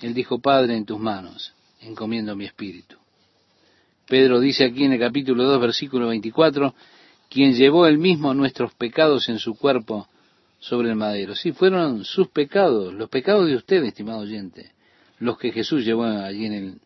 [0.00, 2.96] Él dijo, Padre, en tus manos encomiendo mi espíritu.
[4.06, 6.74] Pedro dice aquí en el capítulo 2, versículo 24,
[7.34, 10.06] quien llevó él mismo nuestros pecados en su cuerpo
[10.60, 11.34] sobre el madero.
[11.34, 14.70] Sí, fueron sus pecados, los pecados de usted, estimado oyente,
[15.18, 16.80] los que Jesús llevó allí en el,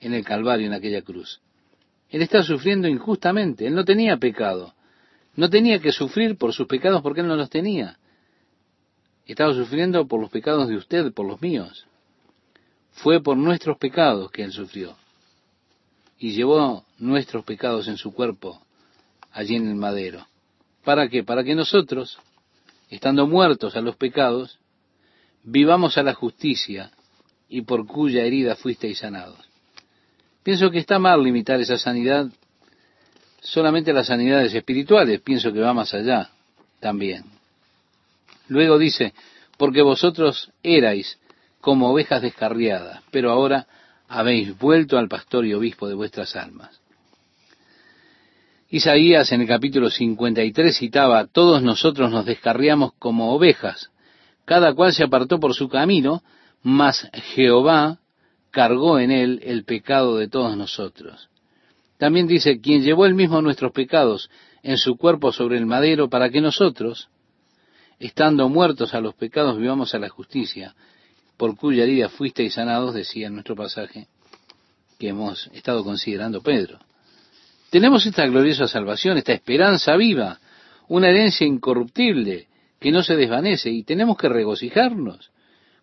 [0.00, 1.40] en el Calvario, en aquella cruz.
[2.10, 3.66] Él está sufriendo injustamente.
[3.66, 4.74] Él no tenía pecado.
[5.34, 7.96] No tenía que sufrir por sus pecados porque Él no los tenía.
[9.24, 11.86] Estaba sufriendo por los pecados de usted, por los míos.
[12.92, 14.94] Fue por nuestros pecados que Él sufrió.
[16.18, 18.60] Y llevó nuestros pecados en su cuerpo
[19.36, 20.26] allí en el madero.
[20.82, 21.22] ¿Para qué?
[21.22, 22.18] Para que nosotros,
[22.88, 24.58] estando muertos a los pecados,
[25.42, 26.90] vivamos a la justicia
[27.48, 29.38] y por cuya herida fuisteis sanados.
[30.42, 32.28] Pienso que está mal limitar esa sanidad
[33.42, 36.30] solamente a las sanidades espirituales, pienso que va más allá
[36.80, 37.24] también.
[38.48, 39.12] Luego dice,
[39.58, 41.18] porque vosotros erais
[41.60, 43.66] como ovejas descarriadas, pero ahora
[44.08, 46.80] habéis vuelto al pastor y obispo de vuestras almas.
[48.68, 53.90] Isaías en el capítulo 53 citaba, todos nosotros nos descarriamos como ovejas,
[54.44, 56.22] cada cual se apartó por su camino,
[56.62, 58.00] mas Jehová
[58.50, 61.28] cargó en él el pecado de todos nosotros.
[61.96, 64.30] También dice, quien llevó él mismo nuestros pecados
[64.64, 67.08] en su cuerpo sobre el madero para que nosotros,
[68.00, 70.74] estando muertos a los pecados, vivamos a la justicia,
[71.36, 74.08] por cuya herida fuisteis sanados, decía en nuestro pasaje
[74.98, 76.80] que hemos estado considerando Pedro.
[77.70, 80.38] Tenemos esta gloriosa salvación, esta esperanza viva,
[80.88, 82.46] una herencia incorruptible
[82.78, 85.30] que no se desvanece y tenemos que regocijarnos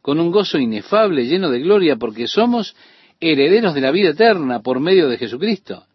[0.02, 2.76] con un gozo inefable, lleno de gloria, porque somos
[3.20, 5.86] herederos de la vida eterna por medio de Jesucristo.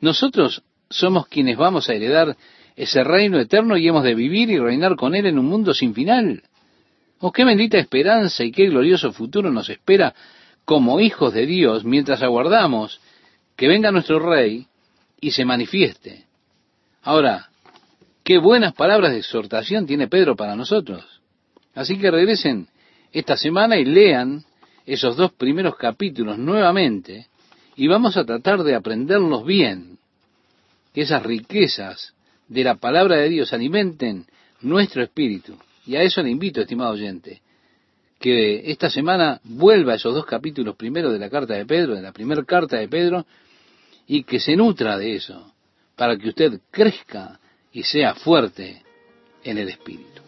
[0.00, 2.36] Nosotros somos quienes vamos a heredar
[2.76, 5.94] ese reino eterno y hemos de vivir y reinar con Él en un mundo sin
[5.94, 6.42] final.
[7.20, 10.14] Oh, qué bendita esperanza y qué glorioso futuro nos espera
[10.64, 13.00] como hijos de Dios mientras aguardamos
[13.56, 14.67] que venga nuestro Rey
[15.20, 16.24] y se manifieste.
[17.02, 17.48] Ahora,
[18.24, 21.04] qué buenas palabras de exhortación tiene Pedro para nosotros.
[21.74, 22.68] Así que regresen
[23.12, 24.44] esta semana y lean
[24.86, 27.26] esos dos primeros capítulos nuevamente
[27.76, 29.98] y vamos a tratar de aprenderlos bien,
[30.92, 32.14] que esas riquezas
[32.48, 34.26] de la palabra de Dios alimenten
[34.60, 35.56] nuestro espíritu.
[35.86, 37.40] Y a eso le invito, estimado oyente,
[38.18, 42.02] que esta semana vuelva a esos dos capítulos primero de la carta de Pedro, de
[42.02, 43.26] la primera carta de Pedro,
[44.08, 45.54] y que se nutra de eso,
[45.94, 47.38] para que usted crezca
[47.70, 48.82] y sea fuerte
[49.44, 50.22] en el espíritu.